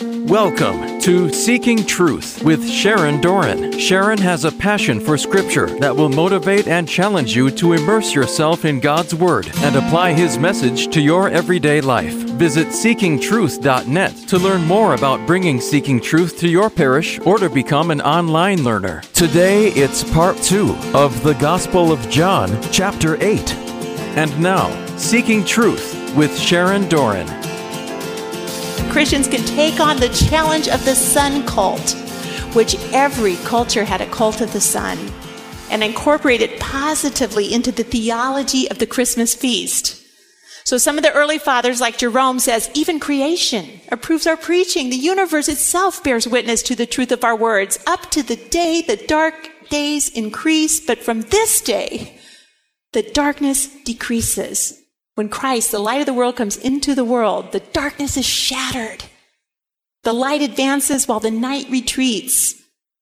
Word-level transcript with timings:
Welcome 0.00 1.00
to 1.00 1.32
Seeking 1.32 1.84
Truth 1.84 2.44
with 2.44 2.68
Sharon 2.68 3.20
Doran. 3.20 3.76
Sharon 3.80 4.18
has 4.18 4.44
a 4.44 4.52
passion 4.52 5.00
for 5.00 5.18
Scripture 5.18 5.66
that 5.80 5.96
will 5.96 6.08
motivate 6.08 6.68
and 6.68 6.88
challenge 6.88 7.34
you 7.34 7.50
to 7.52 7.72
immerse 7.72 8.14
yourself 8.14 8.64
in 8.64 8.78
God's 8.78 9.12
Word 9.12 9.50
and 9.56 9.74
apply 9.74 10.12
His 10.12 10.38
message 10.38 10.92
to 10.94 11.00
your 11.00 11.28
everyday 11.30 11.80
life. 11.80 12.14
Visit 12.14 12.68
seekingtruth.net 12.68 14.16
to 14.28 14.38
learn 14.38 14.64
more 14.66 14.94
about 14.94 15.26
bringing 15.26 15.60
Seeking 15.60 16.00
Truth 16.00 16.38
to 16.38 16.48
your 16.48 16.70
parish 16.70 17.18
or 17.20 17.38
to 17.38 17.50
become 17.50 17.90
an 17.90 18.00
online 18.00 18.62
learner. 18.62 19.00
Today 19.14 19.70
it's 19.70 20.08
part 20.12 20.36
two 20.36 20.76
of 20.94 21.24
the 21.24 21.34
Gospel 21.34 21.90
of 21.90 22.08
John, 22.08 22.56
chapter 22.70 23.20
8. 23.20 23.52
And 24.16 24.40
now, 24.40 24.70
Seeking 24.96 25.44
Truth 25.44 26.14
with 26.14 26.38
Sharon 26.38 26.88
Doran. 26.88 27.47
Christians 28.98 29.28
can 29.28 29.44
take 29.44 29.78
on 29.78 29.98
the 29.98 30.08
challenge 30.08 30.66
of 30.66 30.84
the 30.84 30.96
sun 30.96 31.46
cult, 31.46 31.92
which 32.52 32.74
every 32.92 33.36
culture 33.36 33.84
had 33.84 34.00
a 34.00 34.10
cult 34.10 34.40
of 34.40 34.52
the 34.52 34.60
sun, 34.60 34.98
and 35.70 35.84
incorporate 35.84 36.40
it 36.40 36.58
positively 36.58 37.54
into 37.54 37.70
the 37.70 37.84
theology 37.84 38.68
of 38.68 38.80
the 38.80 38.88
Christmas 38.88 39.36
feast. 39.36 40.04
So 40.64 40.78
some 40.78 40.96
of 40.96 41.04
the 41.04 41.12
early 41.12 41.38
fathers, 41.38 41.80
like 41.80 41.96
Jerome, 41.96 42.40
says 42.40 42.72
even 42.74 42.98
creation 42.98 43.80
approves 43.92 44.26
our 44.26 44.36
preaching. 44.36 44.90
The 44.90 44.96
universe 44.96 45.48
itself 45.48 46.02
bears 46.02 46.26
witness 46.26 46.60
to 46.64 46.74
the 46.74 46.84
truth 46.84 47.12
of 47.12 47.22
our 47.22 47.36
words. 47.36 47.78
Up 47.86 48.10
to 48.10 48.24
the 48.24 48.34
day 48.34 48.82
the 48.82 48.96
dark 48.96 49.48
days 49.70 50.08
increase, 50.08 50.84
but 50.84 50.98
from 50.98 51.20
this 51.20 51.60
day 51.60 52.18
the 52.92 53.04
darkness 53.04 53.68
decreases. 53.84 54.82
When 55.18 55.28
Christ, 55.28 55.72
the 55.72 55.80
light 55.80 55.98
of 55.98 56.06
the 56.06 56.14
world, 56.14 56.36
comes 56.36 56.56
into 56.56 56.94
the 56.94 57.04
world, 57.04 57.50
the 57.50 57.58
darkness 57.58 58.16
is 58.16 58.24
shattered. 58.24 59.02
The 60.04 60.12
light 60.12 60.42
advances 60.42 61.08
while 61.08 61.18
the 61.18 61.32
night 61.32 61.66
retreats. 61.68 62.54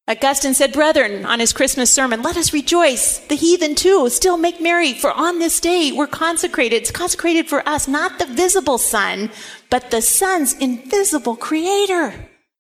Augustine 0.09 0.55
said, 0.55 0.73
Brethren, 0.73 1.27
on 1.27 1.41
his 1.41 1.53
Christmas 1.53 1.93
sermon, 1.93 2.23
let 2.23 2.39
us 2.39 2.55
rejoice. 2.55 3.19
The 3.19 3.35
heathen 3.35 3.75
too 3.75 4.09
still 4.09 4.39
make 4.39 4.63
merry, 4.63 4.95
for 4.95 5.13
on 5.13 5.41
this 5.41 5.61
day 5.61 5.93
we're 5.93 6.07
consecrated. 6.07 6.77
It's 6.77 6.91
consecrated 6.91 7.51
for 7.51 7.69
us, 7.69 7.87
not 7.87 8.19
the 8.19 8.25
visible 8.25 8.79
sun, 8.79 9.31
but 9.69 9.91
the 9.91 10.01
sun's 10.01 10.55
invisible 10.55 11.37
creator. 11.37 12.15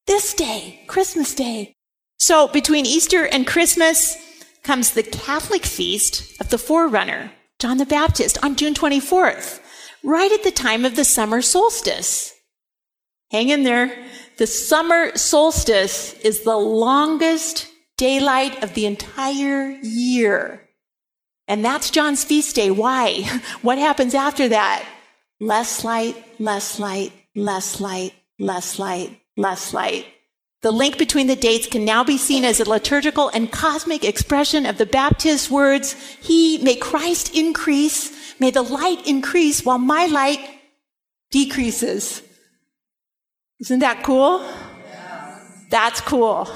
This 0.06 0.34
day, 0.34 0.82
Christmas 0.86 1.34
Day. 1.34 1.72
So 2.18 2.46
between 2.46 2.84
Easter 2.84 3.24
and 3.26 3.46
Christmas 3.46 4.18
comes 4.62 4.90
the 4.92 5.02
Catholic 5.02 5.64
feast 5.64 6.38
of 6.42 6.50
the 6.50 6.58
forerunner, 6.58 7.32
John 7.58 7.78
the 7.78 7.86
Baptist 7.86 8.36
on 8.44 8.56
June 8.56 8.74
24th, 8.74 9.60
right 10.02 10.30
at 10.30 10.42
the 10.42 10.50
time 10.50 10.84
of 10.84 10.94
the 10.94 11.04
summer 11.04 11.40
solstice. 11.40 12.34
Hang 13.30 13.48
in 13.48 13.62
there. 13.62 13.96
The 14.36 14.46
summer 14.46 15.16
solstice 15.16 16.12
is 16.20 16.42
the 16.42 16.56
longest 16.56 17.66
daylight 17.96 18.62
of 18.62 18.74
the 18.74 18.84
entire 18.84 19.70
year. 19.82 20.68
And 21.48 21.64
that's 21.64 21.90
John's 21.90 22.24
feast 22.24 22.56
day. 22.56 22.70
Why? 22.70 23.24
What 23.62 23.78
happens 23.78 24.14
after 24.14 24.48
that? 24.48 24.84
Less 25.40 25.82
light, 25.82 26.16
less 26.38 26.78
light, 26.78 27.12
less 27.34 27.80
light, 27.80 28.12
less 28.38 28.78
light, 28.78 29.20
less 29.36 29.72
light. 29.72 30.06
The 30.66 30.72
link 30.72 30.98
between 30.98 31.28
the 31.28 31.36
dates 31.36 31.68
can 31.68 31.84
now 31.84 32.02
be 32.02 32.18
seen 32.18 32.44
as 32.44 32.58
a 32.58 32.68
liturgical 32.68 33.28
and 33.28 33.52
cosmic 33.52 34.02
expression 34.02 34.66
of 34.66 34.78
the 34.78 34.84
Baptist 34.84 35.48
words, 35.48 35.92
He, 36.20 36.58
may 36.58 36.74
Christ 36.74 37.36
increase, 37.36 38.10
may 38.40 38.50
the 38.50 38.62
light 38.62 39.06
increase 39.06 39.64
while 39.64 39.78
my 39.78 40.06
light 40.06 40.40
decreases. 41.30 42.20
Isn't 43.60 43.78
that 43.78 44.02
cool? 44.02 44.44
That's 45.70 46.00
cool. 46.00 46.50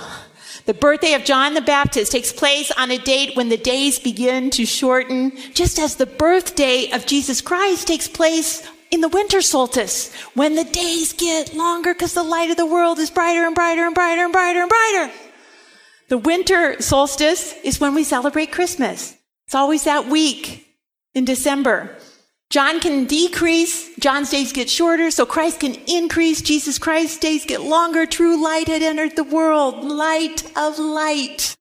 The 0.66 0.74
birthday 0.74 1.14
of 1.14 1.22
John 1.22 1.54
the 1.54 1.60
Baptist 1.60 2.10
takes 2.10 2.32
place 2.32 2.72
on 2.72 2.90
a 2.90 2.98
date 2.98 3.36
when 3.36 3.48
the 3.48 3.56
days 3.56 4.00
begin 4.00 4.50
to 4.50 4.66
shorten, 4.66 5.36
just 5.54 5.78
as 5.78 5.94
the 5.94 6.06
birthday 6.06 6.90
of 6.90 7.06
Jesus 7.06 7.40
Christ 7.40 7.86
takes 7.86 8.08
place 8.08 8.68
in 8.90 9.00
the 9.00 9.08
winter 9.08 9.40
solstice 9.40 10.12
when 10.34 10.54
the 10.54 10.64
days 10.64 11.12
get 11.12 11.54
longer 11.54 11.94
because 11.94 12.14
the 12.14 12.22
light 12.22 12.50
of 12.50 12.56
the 12.56 12.66
world 12.66 12.98
is 12.98 13.10
brighter 13.10 13.44
and 13.44 13.54
brighter 13.54 13.84
and 13.86 13.94
brighter 13.94 14.22
and 14.22 14.32
brighter 14.32 14.60
and 14.60 14.68
brighter. 14.68 15.12
The 16.08 16.18
winter 16.18 16.80
solstice 16.82 17.54
is 17.62 17.80
when 17.80 17.94
we 17.94 18.02
celebrate 18.02 18.50
Christmas. 18.50 19.16
It's 19.46 19.54
always 19.54 19.84
that 19.84 20.06
week 20.06 20.66
in 21.14 21.24
December. 21.24 21.96
John 22.50 22.80
can 22.80 23.04
decrease, 23.04 23.94
John's 23.96 24.30
days 24.30 24.52
get 24.52 24.68
shorter, 24.68 25.12
so 25.12 25.24
Christ 25.24 25.60
can 25.60 25.76
increase, 25.86 26.42
Jesus 26.42 26.80
Christ's 26.80 27.18
days 27.18 27.44
get 27.44 27.60
longer. 27.60 28.06
True 28.06 28.42
light 28.42 28.66
had 28.66 28.82
entered 28.82 29.14
the 29.14 29.22
world, 29.22 29.84
light 29.84 30.50
of 30.56 30.80
light. 30.80 31.54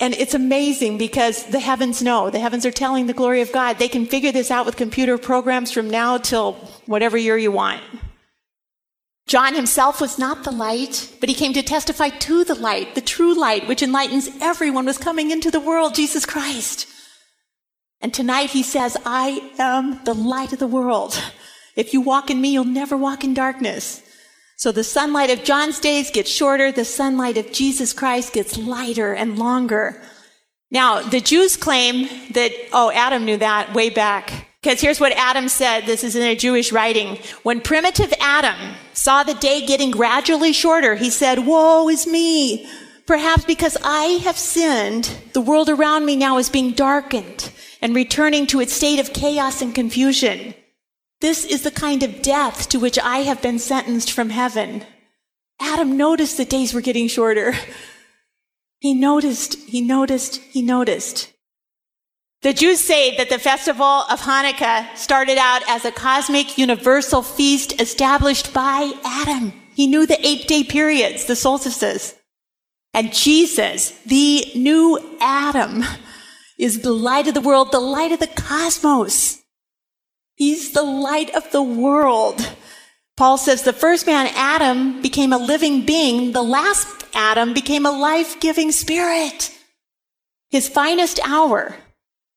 And 0.00 0.14
it's 0.14 0.34
amazing 0.34 0.96
because 0.96 1.44
the 1.46 1.58
heavens 1.58 2.02
know. 2.02 2.30
The 2.30 2.38
heavens 2.38 2.64
are 2.64 2.70
telling 2.70 3.06
the 3.06 3.12
glory 3.12 3.40
of 3.40 3.50
God. 3.50 3.78
They 3.78 3.88
can 3.88 4.06
figure 4.06 4.30
this 4.30 4.50
out 4.50 4.64
with 4.64 4.76
computer 4.76 5.18
programs 5.18 5.72
from 5.72 5.90
now 5.90 6.18
till 6.18 6.52
whatever 6.86 7.16
year 7.16 7.36
you 7.36 7.50
want. 7.50 7.82
John 9.26 9.54
himself 9.54 10.00
was 10.00 10.18
not 10.18 10.44
the 10.44 10.52
light, 10.52 11.12
but 11.20 11.28
he 11.28 11.34
came 11.34 11.52
to 11.52 11.62
testify 11.62 12.08
to 12.08 12.44
the 12.44 12.54
light, 12.54 12.94
the 12.94 13.02
true 13.02 13.38
light, 13.38 13.68
which 13.68 13.82
enlightens 13.82 14.30
everyone 14.40 14.86
was 14.86 14.96
coming 14.96 15.30
into 15.30 15.50
the 15.50 15.60
world, 15.60 15.94
Jesus 15.94 16.24
Christ. 16.24 16.86
And 18.00 18.14
tonight 18.14 18.50
he 18.50 18.62
says, 18.62 18.96
I 19.04 19.52
am 19.58 20.02
the 20.04 20.14
light 20.14 20.52
of 20.52 20.60
the 20.60 20.66
world. 20.66 21.20
If 21.76 21.92
you 21.92 22.00
walk 22.00 22.30
in 22.30 22.40
me, 22.40 22.52
you'll 22.52 22.64
never 22.64 22.96
walk 22.96 23.22
in 23.22 23.34
darkness. 23.34 24.02
So 24.58 24.72
the 24.72 24.82
sunlight 24.82 25.30
of 25.30 25.44
John's 25.44 25.78
days 25.78 26.10
gets 26.10 26.28
shorter. 26.28 26.72
The 26.72 26.84
sunlight 26.84 27.36
of 27.36 27.52
Jesus 27.52 27.92
Christ 27.92 28.32
gets 28.32 28.58
lighter 28.58 29.14
and 29.14 29.38
longer. 29.38 30.02
Now, 30.68 31.00
the 31.00 31.20
Jews 31.20 31.56
claim 31.56 32.08
that, 32.32 32.50
oh, 32.72 32.90
Adam 32.90 33.24
knew 33.24 33.36
that 33.36 33.72
way 33.72 33.88
back. 33.88 34.48
Because 34.60 34.80
here's 34.80 34.98
what 34.98 35.12
Adam 35.12 35.48
said. 35.48 35.86
This 35.86 36.02
is 36.02 36.16
in 36.16 36.24
a 36.24 36.34
Jewish 36.34 36.72
writing. 36.72 37.20
When 37.44 37.60
primitive 37.60 38.12
Adam 38.20 38.74
saw 38.94 39.22
the 39.22 39.34
day 39.34 39.64
getting 39.64 39.92
gradually 39.92 40.52
shorter, 40.52 40.96
he 40.96 41.10
said, 41.10 41.46
Woe 41.46 41.88
is 41.88 42.08
me. 42.08 42.68
Perhaps 43.06 43.44
because 43.44 43.76
I 43.84 44.18
have 44.24 44.36
sinned, 44.36 45.16
the 45.34 45.40
world 45.40 45.68
around 45.68 46.04
me 46.04 46.16
now 46.16 46.36
is 46.36 46.50
being 46.50 46.72
darkened 46.72 47.52
and 47.80 47.94
returning 47.94 48.48
to 48.48 48.60
its 48.60 48.72
state 48.72 48.98
of 48.98 49.12
chaos 49.12 49.62
and 49.62 49.72
confusion. 49.72 50.52
This 51.20 51.44
is 51.44 51.62
the 51.62 51.70
kind 51.70 52.02
of 52.02 52.22
death 52.22 52.68
to 52.68 52.78
which 52.78 52.98
I 52.98 53.18
have 53.18 53.42
been 53.42 53.58
sentenced 53.58 54.12
from 54.12 54.30
heaven. 54.30 54.84
Adam 55.60 55.96
noticed 55.96 56.36
the 56.36 56.44
days 56.44 56.72
were 56.72 56.80
getting 56.80 57.08
shorter. 57.08 57.54
He 58.80 58.94
noticed, 58.94 59.54
he 59.54 59.80
noticed, 59.80 60.36
he 60.36 60.62
noticed. 60.62 61.32
The 62.42 62.52
Jews 62.52 62.78
say 62.78 63.16
that 63.16 63.28
the 63.28 63.40
festival 63.40 63.84
of 63.84 64.20
Hanukkah 64.20 64.96
started 64.96 65.36
out 65.36 65.62
as 65.68 65.84
a 65.84 65.90
cosmic 65.90 66.56
universal 66.56 67.22
feast 67.22 67.80
established 67.80 68.54
by 68.54 68.92
Adam. 69.04 69.52
He 69.74 69.88
knew 69.88 70.06
the 70.06 70.24
eight 70.24 70.46
day 70.46 70.62
periods, 70.62 71.24
the 71.24 71.34
solstices. 71.34 72.14
And 72.94 73.12
Jesus, 73.12 73.90
the 74.06 74.44
new 74.54 75.16
Adam, 75.20 75.84
is 76.56 76.82
the 76.82 76.92
light 76.92 77.26
of 77.26 77.34
the 77.34 77.40
world, 77.40 77.72
the 77.72 77.80
light 77.80 78.12
of 78.12 78.20
the 78.20 78.28
cosmos. 78.28 79.37
He's 80.38 80.70
the 80.70 80.84
light 80.84 81.34
of 81.34 81.50
the 81.50 81.62
world. 81.62 82.54
Paul 83.16 83.38
says 83.38 83.64
the 83.64 83.72
first 83.72 84.06
man, 84.06 84.28
Adam, 84.36 85.02
became 85.02 85.32
a 85.32 85.38
living 85.38 85.84
being. 85.84 86.30
The 86.30 86.44
last 86.44 87.04
Adam 87.12 87.52
became 87.52 87.84
a 87.84 87.90
life 87.90 88.38
giving 88.38 88.70
spirit. 88.70 89.52
His 90.48 90.68
finest 90.68 91.18
hour 91.26 91.74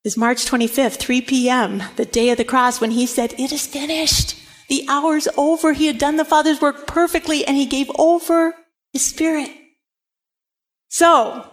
is 0.03 0.17
March 0.17 0.45
25th, 0.45 0.95
3 0.95 1.21
p.m., 1.21 1.83
the 1.95 2.05
day 2.05 2.31
of 2.31 2.39
the 2.39 2.43
cross, 2.43 2.81
when 2.81 2.89
he 2.89 3.05
said, 3.05 3.35
It 3.37 3.51
is 3.51 3.67
finished. 3.67 4.35
The 4.67 4.83
hour's 4.89 5.27
over. 5.37 5.73
He 5.73 5.85
had 5.85 5.99
done 5.99 6.15
the 6.15 6.25
Father's 6.25 6.59
work 6.59 6.87
perfectly 6.87 7.45
and 7.45 7.55
he 7.55 7.67
gave 7.67 7.91
over 7.99 8.55
his 8.93 9.05
spirit. 9.05 9.51
So, 10.87 11.45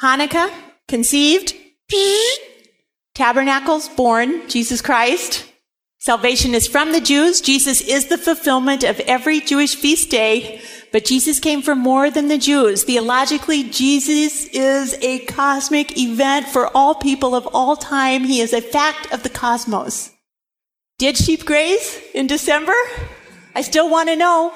Hanukkah, 0.00 0.52
conceived, 0.88 1.54
tabernacles, 3.14 3.88
born, 3.90 4.48
Jesus 4.48 4.82
Christ, 4.82 5.51
Salvation 6.02 6.52
is 6.52 6.66
from 6.66 6.90
the 6.90 7.00
Jews. 7.00 7.40
Jesus 7.40 7.80
is 7.80 8.06
the 8.06 8.18
fulfillment 8.18 8.82
of 8.82 8.98
every 9.06 9.38
Jewish 9.38 9.76
feast 9.76 10.10
day, 10.10 10.60
but 10.90 11.04
Jesus 11.04 11.38
came 11.38 11.62
for 11.62 11.76
more 11.76 12.10
than 12.10 12.26
the 12.26 12.38
Jews. 12.38 12.82
Theologically, 12.82 13.62
Jesus 13.62 14.46
is 14.46 14.96
a 15.00 15.20
cosmic 15.26 15.96
event 15.96 16.48
for 16.48 16.76
all 16.76 16.96
people 16.96 17.36
of 17.36 17.46
all 17.54 17.76
time. 17.76 18.24
He 18.24 18.40
is 18.40 18.52
a 18.52 18.60
fact 18.60 19.12
of 19.12 19.22
the 19.22 19.28
cosmos. 19.28 20.10
Did 20.98 21.16
sheep 21.16 21.44
graze 21.44 22.00
in 22.12 22.26
December? 22.26 22.74
I 23.54 23.62
still 23.62 23.88
want 23.88 24.08
to 24.08 24.16
know. 24.16 24.52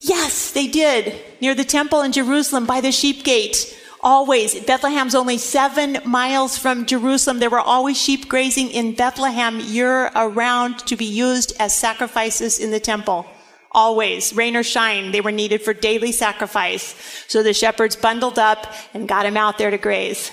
Yes, 0.00 0.50
they 0.50 0.66
did. 0.66 1.18
Near 1.40 1.54
the 1.54 1.64
temple 1.64 2.02
in 2.02 2.12
Jerusalem 2.12 2.66
by 2.66 2.82
the 2.82 2.92
sheep 2.92 3.24
gate. 3.24 3.74
Always. 4.00 4.58
Bethlehem's 4.60 5.14
only 5.14 5.38
seven 5.38 5.98
miles 6.04 6.56
from 6.56 6.86
Jerusalem. 6.86 7.40
There 7.40 7.50
were 7.50 7.60
always 7.60 8.00
sheep 8.00 8.28
grazing 8.28 8.70
in 8.70 8.94
Bethlehem 8.94 9.60
year 9.60 10.10
around 10.14 10.78
to 10.86 10.96
be 10.96 11.04
used 11.04 11.52
as 11.58 11.74
sacrifices 11.74 12.58
in 12.58 12.70
the 12.70 12.80
temple. 12.80 13.26
Always, 13.72 14.34
rain 14.34 14.56
or 14.56 14.62
shine, 14.62 15.12
they 15.12 15.20
were 15.20 15.32
needed 15.32 15.62
for 15.62 15.74
daily 15.74 16.12
sacrifice. 16.12 16.94
So 17.28 17.42
the 17.42 17.52
shepherds 17.52 17.96
bundled 17.96 18.38
up 18.38 18.72
and 18.94 19.08
got 19.08 19.26
him 19.26 19.36
out 19.36 19.58
there 19.58 19.70
to 19.70 19.78
graze. 19.78 20.32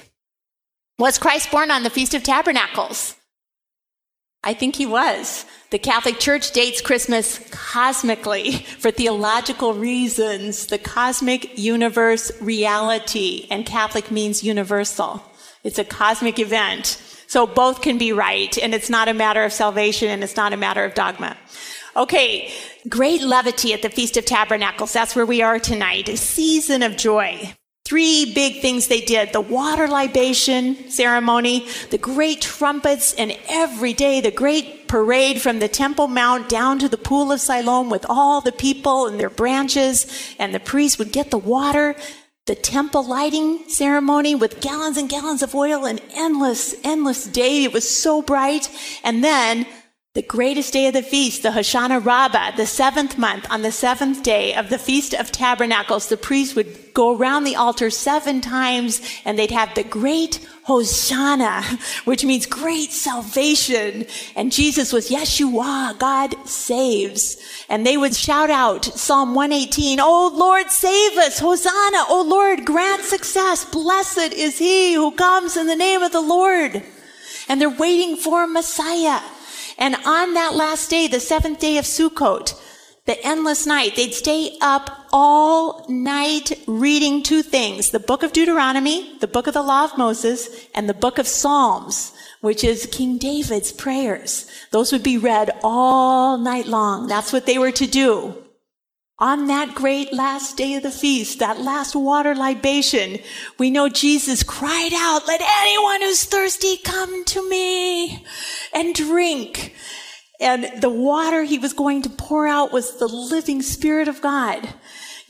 Was 0.97 1.17
Christ 1.17 1.51
born 1.51 1.71
on 1.71 1.83
the 1.83 1.89
Feast 1.89 2.13
of 2.13 2.23
Tabernacles? 2.23 3.15
I 4.45 4.53
think 4.53 4.75
he 4.75 4.85
was. 4.85 5.45
The 5.71 5.79
Catholic 5.79 6.19
Church 6.19 6.51
dates 6.51 6.79
Christmas 6.79 7.39
cosmically 7.49 8.51
for 8.79 8.91
theological 8.91 9.73
reasons. 9.73 10.67
The 10.67 10.77
cosmic 10.77 11.57
universe 11.57 12.31
reality, 12.39 13.47
and 13.49 13.65
Catholic 13.65 14.11
means 14.11 14.43
universal. 14.43 15.23
It's 15.63 15.79
a 15.79 15.83
cosmic 15.83 16.37
event. 16.37 17.01
So 17.27 17.47
both 17.47 17.81
can 17.81 17.97
be 17.97 18.13
right, 18.13 18.55
and 18.59 18.75
it's 18.75 18.89
not 18.89 19.07
a 19.07 19.13
matter 19.13 19.43
of 19.43 19.51
salvation 19.51 20.09
and 20.09 20.23
it's 20.23 20.37
not 20.37 20.53
a 20.53 20.57
matter 20.57 20.85
of 20.85 20.93
dogma. 20.93 21.35
Okay, 21.97 22.51
great 22.87 23.21
levity 23.23 23.73
at 23.73 23.81
the 23.81 23.89
Feast 23.89 24.15
of 24.17 24.25
Tabernacles. 24.25 24.93
That's 24.93 25.15
where 25.15 25.25
we 25.25 25.41
are 25.41 25.59
tonight. 25.59 26.07
A 26.07 26.17
season 26.17 26.83
of 26.83 26.97
joy. 26.97 27.55
Three 27.85 28.33
big 28.33 28.61
things 28.61 28.87
they 28.87 29.01
did. 29.01 29.31
The 29.31 29.41
water 29.41 29.87
libation 29.87 30.89
ceremony, 30.89 31.67
the 31.91 31.99
great 31.99 32.41
trumpets, 32.41 33.13
and 33.13 33.37
every 33.47 33.93
day 33.93 34.21
the 34.21 34.31
great 34.31 34.87
parade 34.87 35.39
from 35.39 35.59
the 35.59 35.67
Temple 35.67 36.07
Mount 36.07 36.49
down 36.49 36.79
to 36.79 36.89
the 36.89 36.97
Pool 36.97 37.31
of 37.31 37.39
Siloam 37.39 37.91
with 37.91 38.03
all 38.09 38.41
the 38.41 38.51
people 38.51 39.05
and 39.05 39.19
their 39.19 39.29
branches, 39.29 40.07
and 40.39 40.51
the 40.51 40.59
priest 40.59 40.97
would 40.97 41.11
get 41.11 41.29
the 41.29 41.37
water. 41.37 41.95
The 42.47 42.55
temple 42.55 43.03
lighting 43.03 43.67
ceremony 43.69 44.35
with 44.35 44.61
gallons 44.61 44.97
and 44.97 45.09
gallons 45.09 45.41
of 45.41 45.55
oil, 45.55 45.85
an 45.85 45.99
endless, 46.13 46.75
endless 46.83 47.25
day. 47.25 47.63
It 47.63 47.73
was 47.73 47.89
so 47.89 48.21
bright. 48.21 48.69
And 49.03 49.23
then 49.23 49.65
the 50.15 50.21
greatest 50.21 50.71
day 50.71 50.87
of 50.87 50.93
the 50.93 51.03
feast, 51.03 51.43
the 51.43 51.49
Hoshana 51.49 52.03
Rabbah, 52.03 52.51
the 52.55 52.65
seventh 52.65 53.17
month, 53.17 53.45
on 53.51 53.63
the 53.63 53.71
seventh 53.71 54.23
day 54.23 54.55
of 54.55 54.69
the 54.69 54.77
Feast 54.77 55.13
of 55.13 55.29
Tabernacles, 55.29 56.07
the 56.07 56.15
priest 56.15 56.55
would 56.55 56.93
go 56.93 57.17
around 57.17 57.43
the 57.43 57.57
altar 57.57 57.89
seven 57.89 58.39
times 58.39 59.01
and 59.25 59.37
they'd 59.37 59.51
have 59.51 59.75
the 59.75 59.83
great 59.83 60.39
Hosanna, 60.63 61.63
which 62.05 62.23
means 62.23 62.45
great 62.45 62.93
salvation. 62.93 64.05
And 64.37 64.53
Jesus 64.53 64.93
was 64.93 65.09
Yeshua, 65.09 65.99
God 65.99 66.33
saves. 66.47 67.35
And 67.67 67.85
they 67.85 67.97
would 67.97 68.15
shout 68.15 68.49
out 68.49 68.85
Psalm 68.85 69.35
118, 69.35 69.99
Oh 69.99 70.31
Lord, 70.33 70.71
save 70.71 71.17
us, 71.17 71.39
Hosanna, 71.39 72.05
Oh 72.07 72.25
Lord, 72.25 72.65
grant 72.65 73.01
success. 73.01 73.65
Blessed 73.65 74.31
is 74.31 74.57
he 74.57 74.93
who 74.93 75.11
comes 75.11 75.57
in 75.57 75.67
the 75.67 75.75
name 75.75 76.03
of 76.03 76.13
the 76.13 76.21
Lord. 76.21 76.83
And 77.49 77.59
they're 77.59 77.69
waiting 77.69 78.15
for 78.15 78.47
Messiah. 78.47 79.19
And 79.77 79.95
on 80.05 80.33
that 80.33 80.55
last 80.55 80.89
day, 80.89 81.07
the 81.07 81.19
seventh 81.19 81.59
day 81.59 81.77
of 81.77 81.85
Sukkot, 81.85 82.59
the 83.05 83.23
endless 83.23 83.67
night, 83.67 83.95
they'd 83.95 84.13
stay 84.13 84.57
up 84.61 85.07
all 85.13 85.85
night 85.87 86.59
reading 86.65 87.21
two 87.21 87.43
things, 87.43 87.91
the 87.91 87.99
book 87.99 88.23
of 88.23 88.33
Deuteronomy, 88.33 89.17
the 89.19 89.27
book 89.27 89.45
of 89.45 89.53
the 89.53 89.61
law 89.61 89.85
of 89.85 89.97
Moses, 89.97 90.67
and 90.73 90.89
the 90.89 90.93
book 90.93 91.19
of 91.19 91.27
Psalms, 91.27 92.13
which 92.41 92.63
is 92.63 92.89
King 92.91 93.19
David's 93.19 93.71
prayers. 93.71 94.49
Those 94.71 94.91
would 94.91 95.03
be 95.03 95.19
read 95.19 95.51
all 95.63 96.37
night 96.39 96.65
long. 96.65 97.07
That's 97.07 97.31
what 97.31 97.45
they 97.45 97.59
were 97.59 97.71
to 97.73 97.85
do. 97.85 98.41
On 99.17 99.47
that 99.47 99.75
great 99.75 100.11
last 100.11 100.57
day 100.57 100.73
of 100.73 100.83
the 100.83 100.91
feast, 100.91 101.39
that 101.39 101.61
last 101.61 101.95
water 101.95 102.35
libation, 102.35 103.19
we 103.57 103.69
know 103.69 103.87
Jesus 103.87 104.43
cried 104.43 104.91
out, 104.93 105.25
let 105.25 105.41
anyone 105.61 106.01
who's 106.01 106.25
thirsty 106.25 106.75
come 106.83 107.23
to 107.25 107.49
me 107.49 108.25
and 108.75 108.93
drink. 108.93 109.73
And 110.39 110.81
the 110.81 110.89
water 110.89 111.43
he 111.43 111.57
was 111.57 111.73
going 111.73 112.01
to 112.03 112.09
pour 112.09 112.45
out 112.45 112.71
was 112.71 112.97
the 112.97 113.07
living 113.07 113.61
spirit 113.61 114.07
of 114.07 114.21
God. 114.21 114.69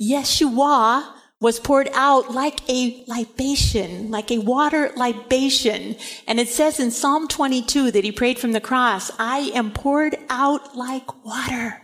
Yeshua 0.02 1.14
was 1.40 1.60
poured 1.60 1.90
out 1.94 2.32
like 2.32 2.68
a 2.70 3.04
libation, 3.08 4.10
like 4.10 4.32
a 4.32 4.40
water 4.40 4.92
libation. 4.96 5.96
And 6.28 6.40
it 6.40 6.50
says 6.50 6.80
in 6.80 6.92
Psalm 6.92 7.28
22 7.28 7.92
that 7.92 8.04
he 8.04 8.12
prayed 8.12 8.40
from 8.40 8.54
the 8.54 8.60
cross, 8.60 9.12
I 9.20 9.52
am 9.54 9.72
poured 9.72 10.18
out 10.30 10.76
like 10.76 11.24
water. 11.24 11.82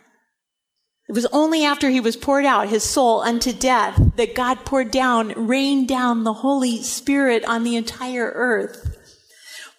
It 1.08 1.14
was 1.14 1.28
only 1.28 1.66
after 1.66 1.90
he 1.90 2.00
was 2.00 2.16
poured 2.16 2.46
out, 2.46 2.70
his 2.70 2.84
soul 2.84 3.22
unto 3.22 3.52
death, 3.52 4.02
that 4.16 4.34
God 4.34 4.66
poured 4.66 4.92
down, 4.92 5.34
rained 5.48 5.90
down 5.90 6.24
the 6.24 6.34
Holy 6.34 6.82
Spirit 6.82 7.44
on 7.46 7.64
the 7.64 7.76
entire 7.76 8.32
earth. 8.34 8.91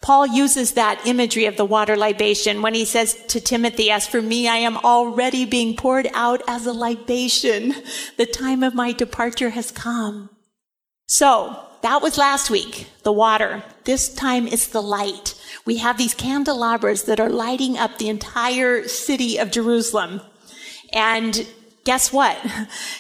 Paul 0.03 0.27
uses 0.27 0.73
that 0.73 1.07
imagery 1.07 1.47
of 1.47 1.57
the 1.57 1.65
water 1.65 1.97
libation 1.97 2.61
when 2.61 2.75
he 2.75 2.85
says 2.85 3.15
to 3.29 3.41
Timothy, 3.41 3.89
as 3.91 4.07
for 4.07 4.21
me, 4.21 4.49
I 4.49 4.57
am 4.57 4.77
already 4.79 5.45
being 5.45 5.77
poured 5.77 6.09
out 6.13 6.43
as 6.49 6.67
a 6.67 6.73
libation. 6.73 7.73
The 8.17 8.27
time 8.27 8.65
of 8.65 8.75
my 8.75 8.93
departure 8.93 9.51
has 9.51 9.71
come. 9.71 10.29
So 11.07 11.57
that 11.83 12.03
was 12.03 12.19
last 12.19 12.51
week, 12.51 12.89
the 13.05 13.13
water. 13.13 13.63
This 13.85 14.13
time 14.13 14.49
it's 14.49 14.67
the 14.67 14.83
light. 14.83 15.41
We 15.65 15.77
have 15.77 15.99
these 15.99 16.15
candelabras 16.15 17.05
that 17.05 17.21
are 17.21 17.31
lighting 17.31 17.79
up 17.79 17.99
the 17.99 18.09
entire 18.09 18.89
city 18.89 19.39
of 19.39 19.53
Jerusalem. 19.53 20.21
And 20.93 21.47
guess 21.85 22.13
what? 22.13 22.39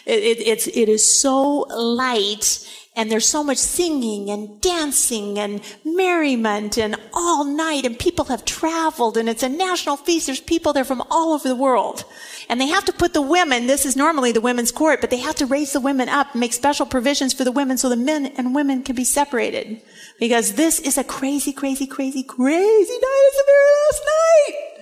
It, 0.04 0.38
it, 0.38 0.46
it's, 0.46 0.66
it 0.66 0.88
is 0.88 1.20
so 1.20 1.60
light 1.70 2.69
and 2.94 3.10
there's 3.10 3.26
so 3.26 3.42
much 3.42 3.56
singing 3.56 4.28
and 4.28 4.60
dancing 4.60 5.38
and 5.38 5.62
merriment 5.82 6.76
and 6.76 6.94
all 7.14 7.42
night 7.42 7.86
and 7.86 7.98
people 7.98 8.26
have 8.26 8.44
traveled 8.44 9.16
and 9.16 9.30
it's 9.30 9.42
a 9.42 9.48
national 9.48 9.96
feast. 9.96 10.26
There's 10.26 10.40
people 10.40 10.74
there 10.74 10.84
from 10.84 11.02
all 11.10 11.32
over 11.32 11.48
the 11.48 11.56
world. 11.56 12.04
And 12.50 12.60
they 12.60 12.66
have 12.66 12.84
to 12.84 12.92
put 12.92 13.14
the 13.14 13.22
women, 13.22 13.66
this 13.66 13.86
is 13.86 13.96
normally 13.96 14.32
the 14.32 14.42
women's 14.42 14.72
court, 14.72 15.00
but 15.00 15.08
they 15.08 15.18
have 15.18 15.36
to 15.36 15.46
raise 15.46 15.72
the 15.72 15.80
women 15.80 16.10
up, 16.10 16.34
make 16.34 16.52
special 16.52 16.84
provisions 16.84 17.32
for 17.32 17.44
the 17.44 17.52
women 17.52 17.78
so 17.78 17.88
the 17.88 17.96
men 17.96 18.26
and 18.26 18.54
women 18.54 18.82
can 18.82 18.94
be 18.94 19.04
separated. 19.04 19.80
Because 20.20 20.52
this 20.52 20.78
is 20.78 20.98
a 20.98 21.04
crazy, 21.04 21.52
crazy, 21.52 21.86
crazy, 21.86 22.22
crazy 22.22 22.98
night. 22.98 23.24
It's 23.28 23.36
the 23.38 23.44
very 23.46 23.70
last 23.80 24.02
night. 24.04 24.72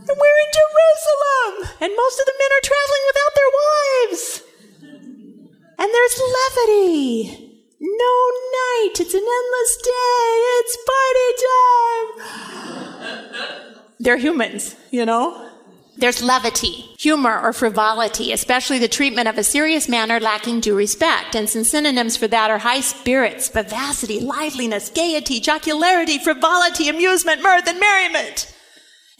And 0.00 0.18
we're 0.20 0.40
in 0.44 0.52
Jerusalem. 0.52 1.76
And 1.80 1.96
most 1.96 2.20
of 2.20 2.26
the 2.26 2.34
men 2.38 2.50
are 2.52 2.68
traveling 2.68 3.04
without 3.08 3.34
their 3.34 3.52
wives. 3.62 4.49
And 5.80 5.90
there's 5.92 6.20
levity. 6.36 7.64
No 7.80 8.30
night. 8.52 9.00
It's 9.00 9.14
an 9.14 9.26
endless 9.38 9.76
day. 9.82 10.44
It's 10.58 10.76
party 10.92 11.30
time. 13.00 13.94
They're 13.98 14.18
humans, 14.18 14.76
you 14.90 15.04
know? 15.06 15.48
There's 15.96 16.22
levity, 16.22 16.86
humor, 16.98 17.40
or 17.40 17.52
frivolity, 17.52 18.32
especially 18.32 18.78
the 18.78 18.88
treatment 18.88 19.28
of 19.28 19.36
a 19.36 19.44
serious 19.44 19.88
manner 19.88 20.20
lacking 20.20 20.60
due 20.60 20.76
respect. 20.76 21.34
And 21.34 21.48
some 21.48 21.64
synonyms 21.64 22.16
for 22.16 22.28
that 22.28 22.50
are 22.50 22.58
high 22.58 22.80
spirits, 22.80 23.48
vivacity, 23.48 24.20
liveliness, 24.20 24.90
gaiety, 24.90 25.40
jocularity, 25.40 26.18
frivolity, 26.18 26.88
amusement, 26.88 27.42
mirth, 27.42 27.66
and 27.66 27.80
merriment 27.80 28.54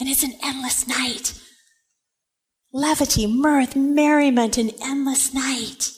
and 0.00 0.08
it's 0.08 0.23
an 0.23 0.32
endless 0.42 0.88
night. 0.88 1.38
Levity, 2.73 3.26
mirth, 3.26 3.76
merriment, 3.76 4.56
an 4.56 4.70
endless 4.82 5.35
night. 5.35 5.92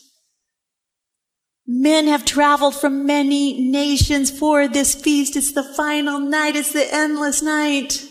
Men 1.67 2.09
have 2.09 2.25
traveled 2.25 2.75
from 2.75 3.07
many 3.07 3.61
nations 3.61 4.31
for 4.31 4.67
this 4.67 4.95
feast. 4.95 5.37
It's 5.37 5.53
the 5.53 5.63
final 5.63 6.19
night. 6.19 6.57
It's 6.57 6.73
the 6.73 6.93
endless 6.93 7.43
night. 7.43 8.05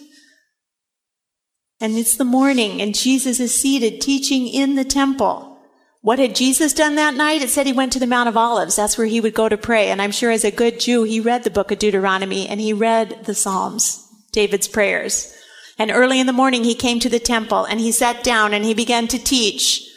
And 1.82 1.98
it's 1.98 2.16
the 2.16 2.24
morning, 2.24 2.80
and 2.80 2.94
Jesus 2.94 3.40
is 3.40 3.60
seated 3.60 4.02
teaching 4.02 4.48
in 4.48 4.76
the 4.76 4.86
temple. 4.86 5.58
What 6.02 6.20
had 6.20 6.36
Jesus 6.36 6.74
done 6.74 6.96
that 6.96 7.16
night? 7.16 7.42
It 7.42 7.50
said 7.50 7.66
he 7.66 7.74
went 7.74 7.92
to 7.94 8.00
the 8.00 8.08
Mount 8.08 8.30
of 8.30 8.38
Olives. 8.38 8.76
That's 8.76 8.98
where 8.98 9.08
he 9.08 9.20
would 9.20 9.34
go 9.34 9.50
to 9.50 9.58
pray. 9.58 9.90
And 9.90 10.02
I'm 10.02 10.12
sure 10.12 10.32
as 10.32 10.44
a 10.44 10.52
good 10.52 10.80
Jew, 10.80 11.04
he 11.04 11.20
read 11.20 11.44
the 11.44 11.50
book 11.50 11.72
of 11.72 11.80
Deuteronomy 11.80 12.48
and 12.48 12.60
he 12.60 12.74
read 12.74 13.26
the 13.26 13.36
Psalms, 13.36 14.08
David's 14.32 14.68
prayers. 14.68 15.36
And 15.78 15.92
early 15.92 16.20
in 16.20 16.28
the 16.28 16.34
morning, 16.34 16.64
he 16.64 16.76
came 16.76 17.00
to 17.00 17.10
the 17.10 17.20
temple 17.20 17.66
and 17.66 17.80
he 17.80 17.92
sat 17.92 18.24
down 18.24 18.54
and 18.54 18.64
he 18.64 18.74
began 18.74 19.08
to 19.10 19.24
teach. 19.24 19.88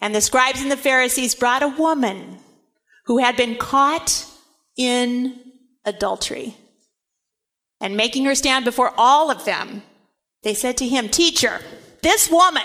And 0.00 0.14
the 0.14 0.20
scribes 0.20 0.62
and 0.62 0.70
the 0.70 0.76
Pharisees 0.76 1.34
brought 1.34 1.62
a 1.62 1.68
woman 1.68 2.38
who 3.10 3.18
had 3.18 3.36
been 3.36 3.56
caught 3.56 4.24
in 4.76 5.36
adultery. 5.84 6.54
And 7.80 7.96
making 7.96 8.24
her 8.26 8.36
stand 8.36 8.64
before 8.64 8.92
all 8.96 9.32
of 9.32 9.44
them, 9.44 9.82
they 10.44 10.54
said 10.54 10.76
to 10.76 10.86
him, 10.86 11.08
Teacher, 11.08 11.58
this 12.02 12.30
woman, 12.30 12.62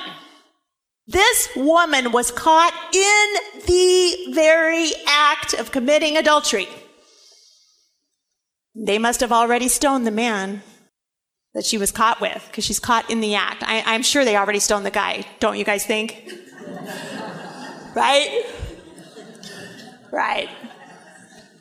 this 1.08 1.50
woman 1.56 2.12
was 2.12 2.30
caught 2.30 2.76
in 2.94 3.64
the 3.66 4.34
very 4.36 4.92
act 5.08 5.56
of 5.56 5.72
committing 5.72 6.16
adultery. 6.16 6.68
They 8.76 9.00
must 9.00 9.22
have 9.22 9.32
already 9.32 9.68
stoned 9.68 10.06
the 10.06 10.12
man 10.12 10.62
that 11.56 11.66
she 11.66 11.80
was 11.80 11.92
caught 11.92 12.22
with 12.22 12.46
because 12.52 12.66
she's 12.66 12.80
caught 12.80 13.10
in 13.10 13.20
the 13.20 13.34
act. 13.34 13.64
I, 13.66 13.96
am 13.96 14.04
sure 14.04 14.24
they 14.24 14.38
already 14.38 14.60
stoned 14.60 14.86
the 14.86 14.92
guy, 14.92 15.26
don't 15.40 15.58
you 15.58 15.66
guys 15.66 15.88
think? 15.88 16.30
right? 17.96 18.46
Right. 20.12 20.50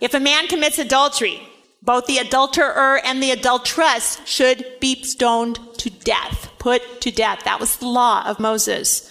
If 0.01 0.15
a 0.15 0.21
man 0.21 0.49
commits 0.49 0.79
adultery, 0.79 1.41
both 1.83 2.07
the 2.07 2.19
adulterer 2.19 3.01
and 3.05 3.23
the 3.23 3.31
adulteress 3.31 4.21
should 4.25 4.65
be 4.81 5.03
stoned 5.03 5.59
to 5.79 5.91
death. 5.91 6.51
Put 6.59 7.03
to 7.03 7.11
death. 7.11 7.45
That 7.45 7.61
was 7.61 7.77
the 7.77 7.89
law 7.89 8.25
of 8.27 8.41
Moses. 8.41 9.11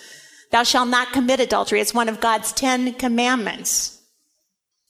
Thou 0.51 0.63
shalt 0.63 0.89
not 0.89 1.13
commit 1.13 1.39
adultery. 1.39 1.81
It's 1.81 1.93
one 1.93 2.09
of 2.09 2.19
God's 2.19 2.51
Ten 2.51 2.93
Commandments. 2.93 4.01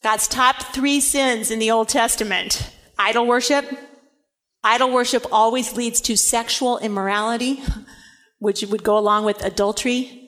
God's 0.02 0.28
top 0.28 0.74
three 0.74 1.00
sins 1.00 1.52
in 1.52 1.60
the 1.60 1.72
Old 1.72 1.90
Testament. 1.90 2.70
Idol 2.98 3.26
worship. 3.26 3.66
Idol 4.64 4.92
worship 4.92 5.26
always 5.32 5.76
leads 5.76 6.00
to 6.02 6.16
sexual 6.16 6.78
immorality, 6.80 7.62
which 8.40 8.64
would 8.64 8.84
go 8.84 8.98
along 8.98 9.26
with 9.26 9.44
adultery 9.44 10.23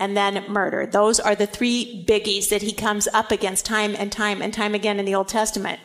and 0.00 0.16
then 0.16 0.44
murder. 0.48 0.86
Those 0.86 1.20
are 1.20 1.36
the 1.36 1.46
three 1.46 2.04
biggies 2.08 2.48
that 2.48 2.62
he 2.62 2.72
comes 2.72 3.06
up 3.12 3.30
against 3.30 3.66
time 3.66 3.94
and 3.96 4.10
time 4.10 4.42
and 4.42 4.52
time 4.52 4.74
again 4.74 4.98
in 4.98 5.04
the 5.04 5.14
Old 5.14 5.28
Testament. 5.28 5.78